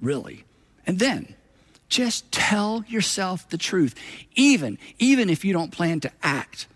Really? 0.00 0.44
And 0.86 0.98
then 0.98 1.34
just 1.90 2.32
tell 2.32 2.82
yourself 2.88 3.50
the 3.50 3.58
truth, 3.58 3.94
even, 4.34 4.78
even 4.98 5.28
if 5.28 5.44
you 5.44 5.52
don't 5.52 5.70
plan 5.70 6.00
to 6.00 6.10
act 6.22 6.68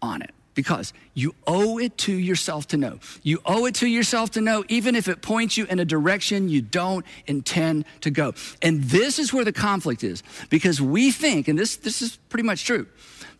on 0.00 0.22
it 0.22 0.30
because 0.58 0.92
you 1.14 1.36
owe 1.46 1.78
it 1.78 1.96
to 1.96 2.12
yourself 2.12 2.66
to 2.66 2.76
know. 2.76 2.98
You 3.22 3.40
owe 3.46 3.66
it 3.66 3.76
to 3.76 3.86
yourself 3.86 4.32
to 4.32 4.40
know, 4.40 4.64
even 4.68 4.96
if 4.96 5.06
it 5.06 5.22
points 5.22 5.56
you 5.56 5.66
in 5.66 5.78
a 5.78 5.84
direction 5.84 6.48
you 6.48 6.62
don't 6.62 7.06
intend 7.28 7.84
to 8.00 8.10
go. 8.10 8.34
And 8.60 8.82
this 8.82 9.20
is 9.20 9.32
where 9.32 9.44
the 9.44 9.52
conflict 9.52 10.02
is 10.02 10.24
because 10.50 10.80
we 10.80 11.12
think, 11.12 11.46
and 11.46 11.56
this, 11.56 11.76
this 11.76 12.02
is 12.02 12.16
pretty 12.28 12.42
much 12.42 12.64
true, 12.64 12.88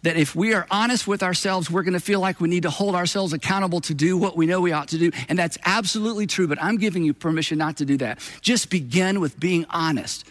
that 0.03 0.17
if 0.17 0.37
we 0.37 0.55
are 0.55 0.69
honest 0.71 1.09
with 1.09 1.25
ourselves, 1.25 1.69
we're 1.69 1.83
going 1.83 1.95
to 1.95 1.99
feel 1.99 2.21
like 2.21 2.41
we 2.41 2.49
need 2.49 2.63
to 2.63 2.71
hold 2.71 2.95
ourselves 2.95 3.33
accountable 3.33 3.81
to 3.81 3.95
do 3.95 4.17
what 4.17 4.37
we 4.37 4.47
know 4.47 4.61
we 4.61 4.71
ought 4.71 4.87
to 4.91 4.99
do. 4.99 5.11
And 5.29 5.37
that's 5.37 5.59
absolutely 5.65 6.29
true, 6.29 6.47
but 6.47 6.63
I'm 6.63 6.77
giving 6.77 7.03
you 7.03 7.13
permission 7.15 7.59
not 7.59 7.79
to 7.79 7.85
do 7.85 7.97
that. 7.97 8.21
Just 8.43 8.71
begin 8.71 9.19
with 9.19 9.41
being 9.41 9.67
honest 9.71 10.25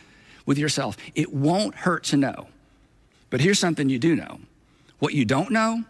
with 0.45 0.57
yourself. 0.57 0.95
It 1.15 1.33
won't 1.33 1.75
hurt 1.75 2.05
to 2.05 2.15
know. 2.15 2.47
But 3.29 3.41
here's 3.41 3.59
something 3.59 3.89
you 3.89 3.99
do 3.99 4.15
know 4.15 4.39
what 4.99 5.13
you 5.13 5.25
don't 5.25 5.51
know 5.51 5.83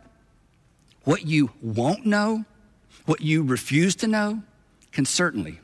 what 1.07 1.25
you 1.25 1.49
won't 1.61 2.05
know, 2.05 2.43
what 3.05 3.21
you 3.21 3.41
refuse 3.41 3.95
to 3.95 4.07
know, 4.07 4.43
can 4.91 5.05
certainly 5.05 5.57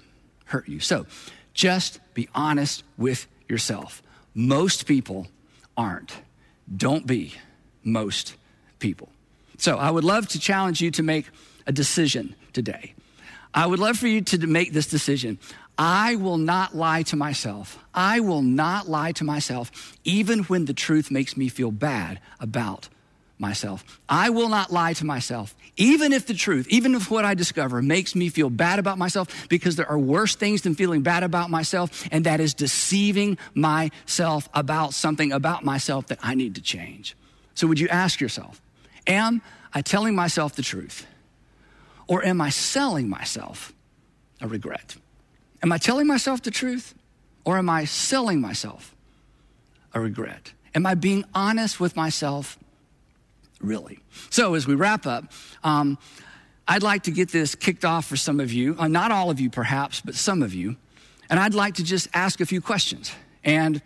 hurt 0.46 0.70
you. 0.70 0.80
So 0.80 1.06
just 1.54 2.00
be 2.14 2.30
honest 2.34 2.86
with 2.98 3.28
yourself. 3.50 4.02
Most 4.34 4.86
people 4.86 5.28
aren't. 5.76 6.14
Don't 6.78 7.06
be 7.06 7.34
most 7.84 8.38
people. 8.80 9.10
So 9.58 9.78
I 9.78 9.92
would 9.92 10.06
love 10.06 10.30
to 10.30 10.40
challenge 10.40 10.80
you 10.80 10.92
to 10.92 11.04
make 11.04 11.26
a 11.68 11.74
decision 11.74 12.36
today. 12.54 12.94
I 13.54 13.66
would 13.68 13.80
love 13.80 13.98
for 13.98 14.08
you 14.08 14.22
to 14.22 14.48
make 14.48 14.72
this 14.72 14.88
decision. 14.88 15.40
I 15.78 16.16
will 16.16 16.38
not 16.38 16.74
lie 16.74 17.04
to 17.04 17.18
myself. 17.18 17.78
I 17.94 18.22
will 18.22 18.44
not 18.44 18.88
lie 18.88 19.12
to 19.12 19.26
myself, 19.26 19.98
even 20.06 20.44
when 20.44 20.66
the 20.66 20.74
truth 20.74 21.12
makes 21.12 21.36
me 21.36 21.50
feel 21.50 21.72
bad 21.72 22.22
about 22.40 22.88
myself. 23.44 23.84
I 24.08 24.32
will 24.32 24.50
not 24.50 24.72
lie 24.72 24.94
to 24.94 25.06
myself, 25.06 25.54
even 25.76 26.14
if 26.14 26.26
the 26.26 26.34
truth, 26.34 26.66
even 26.70 26.96
if 26.96 27.12
what 27.12 27.26
I 27.26 27.36
discover 27.36 27.82
makes 27.82 28.16
me 28.16 28.30
feel 28.30 28.50
bad 28.50 28.80
about 28.80 28.98
myself, 28.98 29.48
because 29.50 29.76
there 29.76 29.90
are 29.90 30.00
worse 30.00 30.36
things 30.36 30.62
than 30.62 30.74
feeling 30.74 31.02
bad 31.02 31.24
about 31.24 31.50
myself, 31.50 32.08
and 32.12 32.26
that 32.26 32.40
is 32.40 32.54
deceiving 32.54 33.38
myself 33.54 34.48
about 34.54 34.94
something 34.94 35.32
about 35.34 35.64
myself 35.64 36.08
that 36.08 36.20
I 36.24 36.36
need 36.36 36.56
to 36.56 36.62
change. 36.62 37.16
So, 37.54 37.68
would 37.68 37.80
you 37.80 37.90
ask 37.90 38.22
yourself, 38.22 38.62
am 39.06 39.42
I 39.74 39.82
telling 39.82 40.16
myself 40.16 40.56
the 40.56 40.64
truth? 40.64 41.06
Or 42.08 42.26
am 42.26 42.42
I 42.42 42.50
selling 42.50 43.10
myself 43.10 43.74
a 44.42 44.48
regret? 44.48 44.96
Am 45.62 45.72
I 45.72 45.78
telling 45.78 46.08
myself 46.08 46.42
the 46.42 46.52
truth 46.52 46.94
or 47.46 47.58
am 47.58 47.70
I 47.70 47.86
selling 47.86 48.42
myself 48.42 48.96
a 49.94 50.00
regret? 50.00 50.54
Am 50.76 50.86
I 50.86 50.96
being 50.96 51.24
honest 51.34 51.80
with 51.80 51.96
myself 51.96 52.58
really? 53.64 54.00
So, 54.30 54.54
as 54.54 54.68
we 54.68 54.76
wrap 54.76 55.06
up, 55.06 55.32
um, 55.64 55.98
I'd 56.68 56.84
like 56.84 57.04
to 57.04 57.12
get 57.12 57.32
this 57.32 57.56
kicked 57.56 57.86
off 57.86 58.06
for 58.06 58.16
some 58.16 58.40
of 58.40 58.54
you, 58.54 58.76
uh, 58.78 58.88
not 58.88 59.12
all 59.12 59.30
of 59.30 59.40
you 59.40 59.50
perhaps, 59.50 60.02
but 60.02 60.16
some 60.16 60.42
of 60.42 60.54
you. 60.54 60.76
And 61.30 61.40
I'd 61.40 61.54
like 61.54 61.76
to 61.76 61.84
just 61.84 62.08
ask 62.14 62.42
a 62.42 62.46
few 62.46 62.62
questions. 62.62 63.12
And 63.44 63.82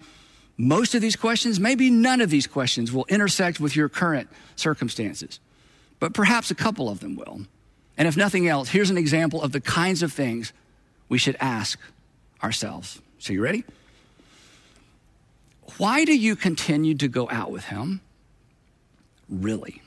most 0.57 0.95
of 0.95 1.01
these 1.01 1.15
questions, 1.15 1.59
maybe 1.59 1.89
none 1.89 2.21
of 2.21 2.29
these 2.29 2.47
questions 2.47 2.91
will 2.91 3.05
intersect 3.09 3.59
with 3.59 3.75
your 3.75 3.89
current 3.89 4.29
circumstances, 4.55 5.39
but 5.99 6.13
perhaps 6.13 6.51
a 6.51 6.55
couple 6.55 6.89
of 6.89 6.99
them 6.99 7.15
will. 7.15 7.41
And 7.97 8.07
if 8.07 8.17
nothing 8.17 8.47
else, 8.47 8.69
here's 8.69 8.89
an 8.89 8.97
example 8.97 9.41
of 9.41 9.51
the 9.51 9.61
kinds 9.61 10.03
of 10.03 10.13
things 10.13 10.53
we 11.09 11.17
should 11.17 11.37
ask 11.39 11.79
ourselves. 12.43 13.01
So, 13.19 13.33
you 13.33 13.41
ready? 13.41 13.63
Why 15.77 16.05
do 16.05 16.15
you 16.17 16.35
continue 16.35 16.95
to 16.95 17.07
go 17.07 17.27
out 17.29 17.51
with 17.51 17.65
him? 17.65 18.01
Really? 19.29 19.81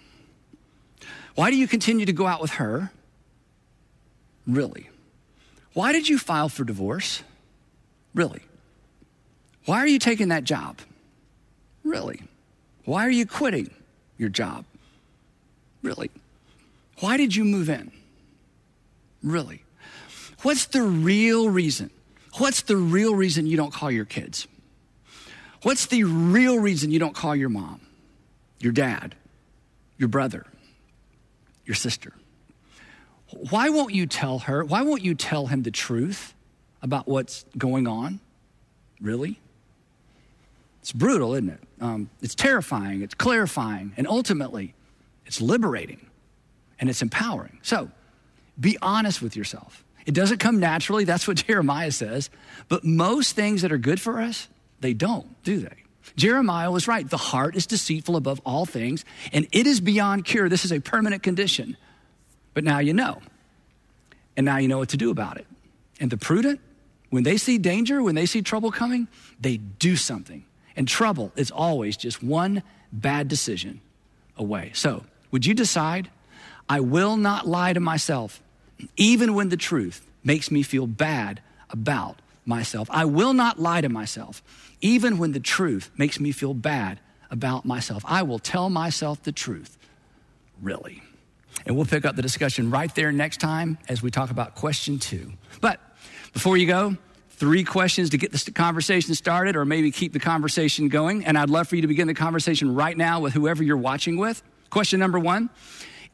Why 1.34 1.50
do 1.50 1.56
you 1.56 1.68
continue 1.68 2.06
to 2.06 2.12
go 2.12 2.26
out 2.26 2.40
with 2.40 2.52
her? 2.52 2.90
Really? 4.46 4.88
Why 5.72 5.92
did 5.92 6.08
you 6.08 6.18
file 6.18 6.48
for 6.48 6.64
divorce? 6.64 7.22
Really? 8.14 8.42
Why 9.64 9.78
are 9.78 9.86
you 9.86 9.98
taking 9.98 10.28
that 10.28 10.44
job? 10.44 10.78
Really? 11.84 12.22
Why 12.84 13.06
are 13.06 13.10
you 13.10 13.26
quitting 13.26 13.70
your 14.18 14.28
job? 14.28 14.64
Really? 15.82 16.10
Why 16.98 17.16
did 17.16 17.34
you 17.34 17.44
move 17.44 17.70
in? 17.70 17.90
Really? 19.22 19.62
What's 20.42 20.66
the 20.66 20.82
real 20.82 21.48
reason? 21.48 21.90
What's 22.38 22.62
the 22.62 22.76
real 22.76 23.14
reason 23.14 23.46
you 23.46 23.56
don't 23.56 23.72
call 23.72 23.90
your 23.90 24.04
kids? 24.04 24.46
What's 25.62 25.86
the 25.86 26.04
real 26.04 26.58
reason 26.58 26.90
you 26.90 26.98
don't 26.98 27.14
call 27.14 27.36
your 27.36 27.48
mom, 27.50 27.80
your 28.60 28.72
dad, 28.72 29.14
your 30.00 30.08
brother, 30.08 30.46
your 31.64 31.76
sister? 31.76 32.12
Why 33.50 33.68
won't 33.68 33.94
you 33.94 34.06
tell 34.06 34.40
her? 34.40 34.64
Why 34.64 34.82
won't 34.82 35.02
you 35.02 35.14
tell 35.14 35.46
him 35.46 35.62
the 35.62 35.70
truth 35.70 36.34
about 36.82 37.06
what's 37.06 37.44
going 37.56 37.86
on? 37.86 38.18
Really? 39.00 39.38
It's 40.80 40.92
brutal, 40.92 41.34
isn't 41.34 41.50
it? 41.50 41.60
Um, 41.80 42.10
it's 42.22 42.34
terrifying, 42.34 43.02
it's 43.02 43.14
clarifying, 43.14 43.92
and 43.96 44.06
ultimately, 44.08 44.74
it's 45.26 45.40
liberating 45.40 46.06
and 46.80 46.88
it's 46.88 47.02
empowering. 47.02 47.58
So, 47.62 47.90
be 48.58 48.78
honest 48.82 49.22
with 49.22 49.36
yourself. 49.36 49.84
It 50.06 50.14
doesn't 50.14 50.38
come 50.38 50.58
naturally. 50.58 51.04
That's 51.04 51.28
what 51.28 51.36
Jeremiah 51.46 51.92
says. 51.92 52.30
But 52.68 52.84
most 52.84 53.36
things 53.36 53.62
that 53.62 53.70
are 53.70 53.78
good 53.78 54.00
for 54.00 54.20
us, 54.20 54.48
they 54.80 54.94
don't, 54.94 55.42
do 55.44 55.60
they? 55.60 55.84
Jeremiah 56.16 56.70
was 56.70 56.88
right. 56.88 57.08
The 57.08 57.16
heart 57.16 57.56
is 57.56 57.66
deceitful 57.66 58.16
above 58.16 58.40
all 58.44 58.66
things, 58.66 59.04
and 59.32 59.46
it 59.52 59.66
is 59.66 59.80
beyond 59.80 60.24
cure. 60.24 60.48
This 60.48 60.64
is 60.64 60.72
a 60.72 60.80
permanent 60.80 61.22
condition. 61.22 61.76
But 62.54 62.64
now 62.64 62.78
you 62.78 62.92
know. 62.92 63.20
And 64.36 64.44
now 64.44 64.56
you 64.56 64.68
know 64.68 64.78
what 64.78 64.90
to 64.90 64.96
do 64.96 65.10
about 65.10 65.36
it. 65.36 65.46
And 66.00 66.10
the 66.10 66.16
prudent, 66.16 66.60
when 67.10 67.22
they 67.22 67.36
see 67.36 67.58
danger, 67.58 68.02
when 68.02 68.14
they 68.14 68.26
see 68.26 68.42
trouble 68.42 68.70
coming, 68.70 69.08
they 69.40 69.56
do 69.56 69.96
something. 69.96 70.44
And 70.76 70.88
trouble 70.88 71.32
is 71.36 71.50
always 71.50 71.96
just 71.96 72.22
one 72.22 72.62
bad 72.92 73.28
decision 73.28 73.80
away. 74.36 74.70
So, 74.74 75.04
would 75.30 75.46
you 75.46 75.54
decide, 75.54 76.10
I 76.68 76.80
will 76.80 77.16
not 77.16 77.46
lie 77.46 77.72
to 77.72 77.80
myself? 77.80 78.42
even 78.96 79.34
when 79.34 79.48
the 79.48 79.56
truth 79.56 80.06
makes 80.22 80.50
me 80.50 80.62
feel 80.62 80.86
bad 80.86 81.40
about 81.68 82.20
myself. 82.50 82.88
I 82.90 83.06
will 83.06 83.32
not 83.32 83.58
lie 83.58 83.80
to 83.80 83.88
myself, 83.88 84.42
even 84.82 85.16
when 85.16 85.32
the 85.32 85.40
truth 85.40 85.90
makes 85.96 86.20
me 86.20 86.32
feel 86.32 86.52
bad 86.52 87.00
about 87.30 87.64
myself. 87.64 88.04
I 88.06 88.22
will 88.22 88.38
tell 88.38 88.68
myself 88.68 89.22
the 89.22 89.32
truth, 89.32 89.78
really. 90.60 91.02
And 91.64 91.76
we'll 91.76 91.86
pick 91.86 92.04
up 92.04 92.16
the 92.16 92.22
discussion 92.22 92.70
right 92.70 92.94
there 92.94 93.12
next 93.12 93.38
time 93.40 93.78
as 93.88 94.02
we 94.02 94.10
talk 94.10 94.30
about 94.30 94.54
question 94.54 94.98
two. 94.98 95.32
But 95.62 95.80
before 96.32 96.56
you 96.56 96.66
go, 96.66 96.96
three 97.30 97.64
questions 97.64 98.10
to 98.10 98.18
get 98.18 98.32
this 98.32 98.48
conversation 98.50 99.14
started 99.14 99.56
or 99.56 99.64
maybe 99.64 99.90
keep 99.90 100.12
the 100.12 100.20
conversation 100.20 100.88
going. 100.88 101.24
And 101.24 101.38
I'd 101.38 101.50
love 101.50 101.68
for 101.68 101.76
you 101.76 101.82
to 101.82 101.88
begin 101.88 102.06
the 102.06 102.14
conversation 102.14 102.74
right 102.74 102.96
now 102.96 103.20
with 103.20 103.32
whoever 103.32 103.62
you're 103.62 103.76
watching 103.76 104.16
with. 104.18 104.42
Question 104.68 105.00
number 105.00 105.18
one 105.18 105.50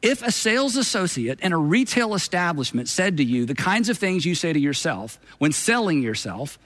if 0.01 0.21
a 0.21 0.31
sales 0.31 0.75
associate 0.75 1.39
in 1.39 1.53
a 1.53 1.57
retail 1.57 2.13
establishment 2.13 2.87
said 2.87 3.17
to 3.17 3.23
you 3.23 3.45
the 3.45 3.55
kinds 3.55 3.89
of 3.89 3.97
things 3.97 4.25
you 4.25 4.35
say 4.35 4.53
to 4.53 4.59
yourself 4.59 5.19
when 5.39 5.51
selling 5.51 6.01
yourself, 6.01 6.59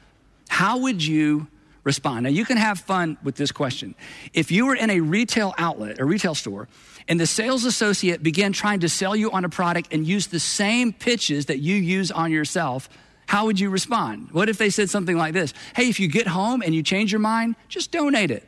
how 0.50 0.80
would 0.80 1.04
you 1.04 1.48
respond? 1.84 2.24
Now, 2.24 2.30
you 2.30 2.46
can 2.46 2.58
have 2.58 2.80
fun 2.80 3.18
with 3.24 3.36
this 3.36 3.52
question. 3.52 3.96
If 4.34 4.52
you 4.52 4.66
were 4.66 4.76
in 4.76 4.90
a 4.90 5.00
retail 5.00 5.54
outlet, 5.58 6.00
a 6.00 6.06
retail 6.06 6.36
store, 6.36 6.68
and 7.08 7.20
the 7.20 7.26
sales 7.26 7.66
associate 7.66 8.22
began 8.22 8.54
trying 8.54 8.82
to 8.82 8.90
sell 8.90 9.16
you 9.16 9.32
on 9.32 9.46
a 9.46 9.50
product 9.50 9.94
and 9.94 10.06
use 10.06 10.28
the 10.28 10.40
same 10.40 10.94
pitches 10.94 11.48
that 11.48 11.60
you 11.60 11.76
use 11.76 12.12
on 12.12 12.32
yourself, 12.32 12.90
how 13.28 13.46
would 13.46 13.60
you 13.60 13.70
respond? 13.70 14.30
What 14.32 14.50
if 14.50 14.58
they 14.58 14.70
said 14.70 14.90
something 14.90 15.18
like 15.18 15.34
this? 15.34 15.54
Hey, 15.76 15.88
if 15.88 16.00
you 16.00 16.08
get 16.08 16.28
home 16.28 16.62
and 16.62 16.76
you 16.76 16.84
change 16.84 17.12
your 17.12 17.20
mind, 17.20 17.56
just 17.70 17.92
donate 17.92 18.30
it. 18.30 18.48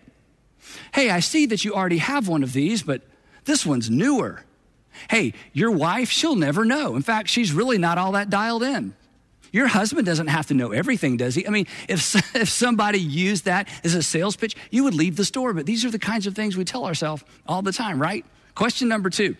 Hey, 0.93 1.09
I 1.09 1.21
see 1.21 1.45
that 1.47 1.63
you 1.63 1.73
already 1.73 1.99
have 1.99 2.27
one 2.27 2.43
of 2.43 2.53
these, 2.53 2.83
but 2.83 3.01
this 3.45 3.65
one's 3.65 3.89
newer. 3.89 4.43
Hey, 5.09 5.33
your 5.53 5.71
wife, 5.71 6.09
she'll 6.09 6.35
never 6.35 6.65
know. 6.65 6.95
In 6.95 7.01
fact, 7.01 7.29
she's 7.29 7.51
really 7.51 7.77
not 7.77 7.97
all 7.97 8.13
that 8.13 8.29
dialed 8.29 8.63
in. 8.63 8.93
Your 9.53 9.67
husband 9.67 10.07
doesn't 10.07 10.27
have 10.27 10.47
to 10.47 10.55
know 10.55 10.71
everything, 10.71 11.15
does 11.15 11.35
he? 11.35 11.45
I 11.47 11.51
mean, 11.51 11.67
if, 11.87 12.15
if 12.35 12.49
somebody 12.49 12.99
used 12.99 13.45
that 13.45 13.69
as 13.83 13.93
a 13.93 14.01
sales 14.01 14.35
pitch, 14.35 14.55
you 14.71 14.83
would 14.83 14.95
leave 14.95 15.15
the 15.15 15.23
store. 15.23 15.53
But 15.53 15.67
these 15.67 15.85
are 15.85 15.91
the 15.91 15.99
kinds 15.99 16.27
of 16.27 16.35
things 16.35 16.57
we 16.57 16.65
tell 16.65 16.85
ourselves 16.85 17.23
all 17.47 17.61
the 17.61 17.71
time, 17.71 18.01
right? 18.01 18.25
Question 18.55 18.87
number 18.87 19.09
two 19.09 19.37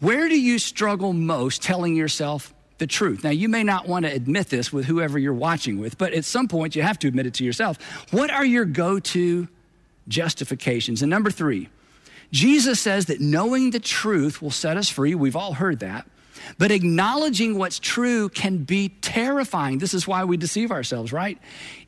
Where 0.00 0.28
do 0.28 0.40
you 0.40 0.58
struggle 0.58 1.12
most 1.12 1.62
telling 1.62 1.94
yourself 1.94 2.54
the 2.78 2.86
truth? 2.86 3.22
Now, 3.22 3.30
you 3.30 3.50
may 3.50 3.62
not 3.62 3.86
want 3.86 4.06
to 4.06 4.12
admit 4.12 4.48
this 4.48 4.72
with 4.72 4.86
whoever 4.86 5.18
you're 5.18 5.34
watching 5.34 5.78
with, 5.78 5.98
but 5.98 6.14
at 6.14 6.24
some 6.24 6.48
point 6.48 6.74
you 6.74 6.82
have 6.82 6.98
to 7.00 7.08
admit 7.08 7.26
it 7.26 7.34
to 7.34 7.44
yourself. 7.44 7.76
What 8.12 8.30
are 8.30 8.44
your 8.44 8.64
go 8.64 8.98
to 8.98 9.48
justifications? 10.08 11.02
And 11.02 11.10
number 11.10 11.30
three, 11.30 11.68
Jesus 12.32 12.80
says 12.80 13.06
that 13.06 13.20
knowing 13.20 13.70
the 13.70 13.80
truth 13.80 14.40
will 14.40 14.50
set 14.50 14.76
us 14.76 14.88
free. 14.88 15.14
We've 15.14 15.36
all 15.36 15.54
heard 15.54 15.80
that. 15.80 16.06
But 16.58 16.70
acknowledging 16.70 17.58
what's 17.58 17.78
true 17.78 18.28
can 18.28 18.58
be 18.58 18.88
terrifying. 19.00 19.78
This 19.78 19.94
is 19.94 20.06
why 20.06 20.24
we 20.24 20.36
deceive 20.36 20.70
ourselves, 20.70 21.12
right? 21.12 21.38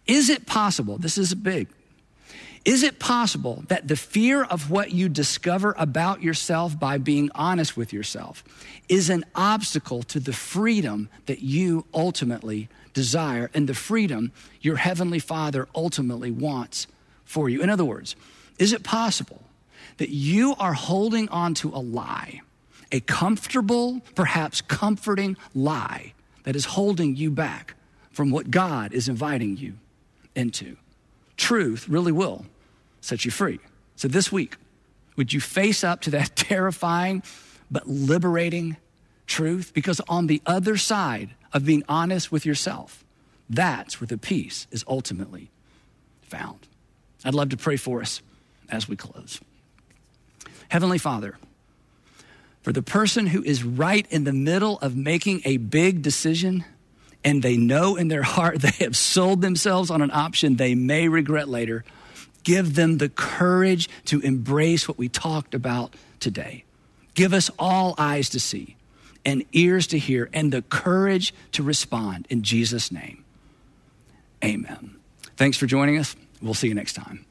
Is 0.06 0.28
it 0.28 0.46
possible? 0.46 0.98
This 0.98 1.18
is 1.18 1.34
big. 1.34 1.68
Is 2.64 2.84
it 2.84 3.00
possible 3.00 3.64
that 3.68 3.88
the 3.88 3.96
fear 3.96 4.44
of 4.44 4.70
what 4.70 4.92
you 4.92 5.08
discover 5.08 5.74
about 5.76 6.22
yourself 6.22 6.78
by 6.78 6.98
being 6.98 7.28
honest 7.34 7.76
with 7.76 7.92
yourself 7.92 8.44
is 8.88 9.10
an 9.10 9.24
obstacle 9.34 10.04
to 10.04 10.20
the 10.20 10.32
freedom 10.32 11.08
that 11.26 11.40
you 11.40 11.86
ultimately 11.92 12.68
desire 12.94 13.50
and 13.52 13.68
the 13.68 13.74
freedom 13.74 14.30
your 14.60 14.76
Heavenly 14.76 15.18
Father 15.18 15.66
ultimately 15.74 16.30
wants 16.30 16.86
for 17.24 17.48
you? 17.48 17.62
In 17.62 17.70
other 17.70 17.84
words, 17.84 18.14
is 18.60 18.72
it 18.72 18.84
possible 18.84 19.42
that 19.98 20.10
you 20.10 20.54
are 20.58 20.72
holding 20.72 21.28
on 21.28 21.54
to 21.54 21.68
a 21.70 21.78
lie, 21.78 22.40
a 22.90 23.00
comfortable, 23.00 24.00
perhaps 24.14 24.60
comforting 24.60 25.36
lie 25.54 26.14
that 26.44 26.56
is 26.56 26.64
holding 26.64 27.16
you 27.16 27.30
back 27.30 27.74
from 28.10 28.30
what 28.30 28.50
God 28.50 28.92
is 28.92 29.08
inviting 29.08 29.56
you 29.56 29.74
into. 30.34 30.76
Truth 31.36 31.88
really 31.88 32.12
will 32.12 32.46
set 33.00 33.24
you 33.24 33.30
free. 33.30 33.58
So 33.96 34.08
this 34.08 34.30
week, 34.30 34.56
would 35.16 35.32
you 35.32 35.40
face 35.40 35.84
up 35.84 36.00
to 36.02 36.10
that 36.10 36.36
terrifying 36.36 37.22
but 37.70 37.88
liberating 37.88 38.76
truth? 39.26 39.72
Because 39.74 40.00
on 40.08 40.26
the 40.26 40.42
other 40.46 40.76
side 40.76 41.30
of 41.52 41.64
being 41.64 41.82
honest 41.88 42.32
with 42.32 42.46
yourself, 42.46 43.04
that's 43.48 44.00
where 44.00 44.08
the 44.08 44.18
peace 44.18 44.66
is 44.70 44.84
ultimately 44.88 45.50
found. 46.22 46.66
I'd 47.24 47.34
love 47.34 47.50
to 47.50 47.56
pray 47.56 47.76
for 47.76 48.00
us 48.00 48.22
as 48.68 48.88
we 48.88 48.96
close. 48.96 49.40
Heavenly 50.72 50.96
Father, 50.96 51.36
for 52.62 52.72
the 52.72 52.80
person 52.80 53.26
who 53.26 53.42
is 53.42 53.62
right 53.62 54.06
in 54.08 54.24
the 54.24 54.32
middle 54.32 54.78
of 54.78 54.96
making 54.96 55.42
a 55.44 55.58
big 55.58 56.00
decision 56.00 56.64
and 57.22 57.42
they 57.42 57.58
know 57.58 57.96
in 57.96 58.08
their 58.08 58.22
heart 58.22 58.58
they 58.62 58.82
have 58.82 58.96
sold 58.96 59.42
themselves 59.42 59.90
on 59.90 60.00
an 60.00 60.10
option 60.10 60.56
they 60.56 60.74
may 60.74 61.08
regret 61.08 61.46
later, 61.46 61.84
give 62.42 62.74
them 62.74 62.96
the 62.96 63.10
courage 63.10 63.86
to 64.06 64.20
embrace 64.20 64.88
what 64.88 64.96
we 64.96 65.10
talked 65.10 65.52
about 65.52 65.94
today. 66.20 66.64
Give 67.12 67.34
us 67.34 67.50
all 67.58 67.94
eyes 67.98 68.30
to 68.30 68.40
see 68.40 68.76
and 69.26 69.44
ears 69.52 69.86
to 69.88 69.98
hear 69.98 70.30
and 70.32 70.50
the 70.50 70.62
courage 70.62 71.34
to 71.52 71.62
respond 71.62 72.26
in 72.30 72.40
Jesus' 72.40 72.90
name. 72.90 73.22
Amen. 74.42 74.96
Thanks 75.36 75.58
for 75.58 75.66
joining 75.66 75.98
us. 75.98 76.16
We'll 76.40 76.54
see 76.54 76.68
you 76.68 76.74
next 76.74 76.94
time. 76.94 77.26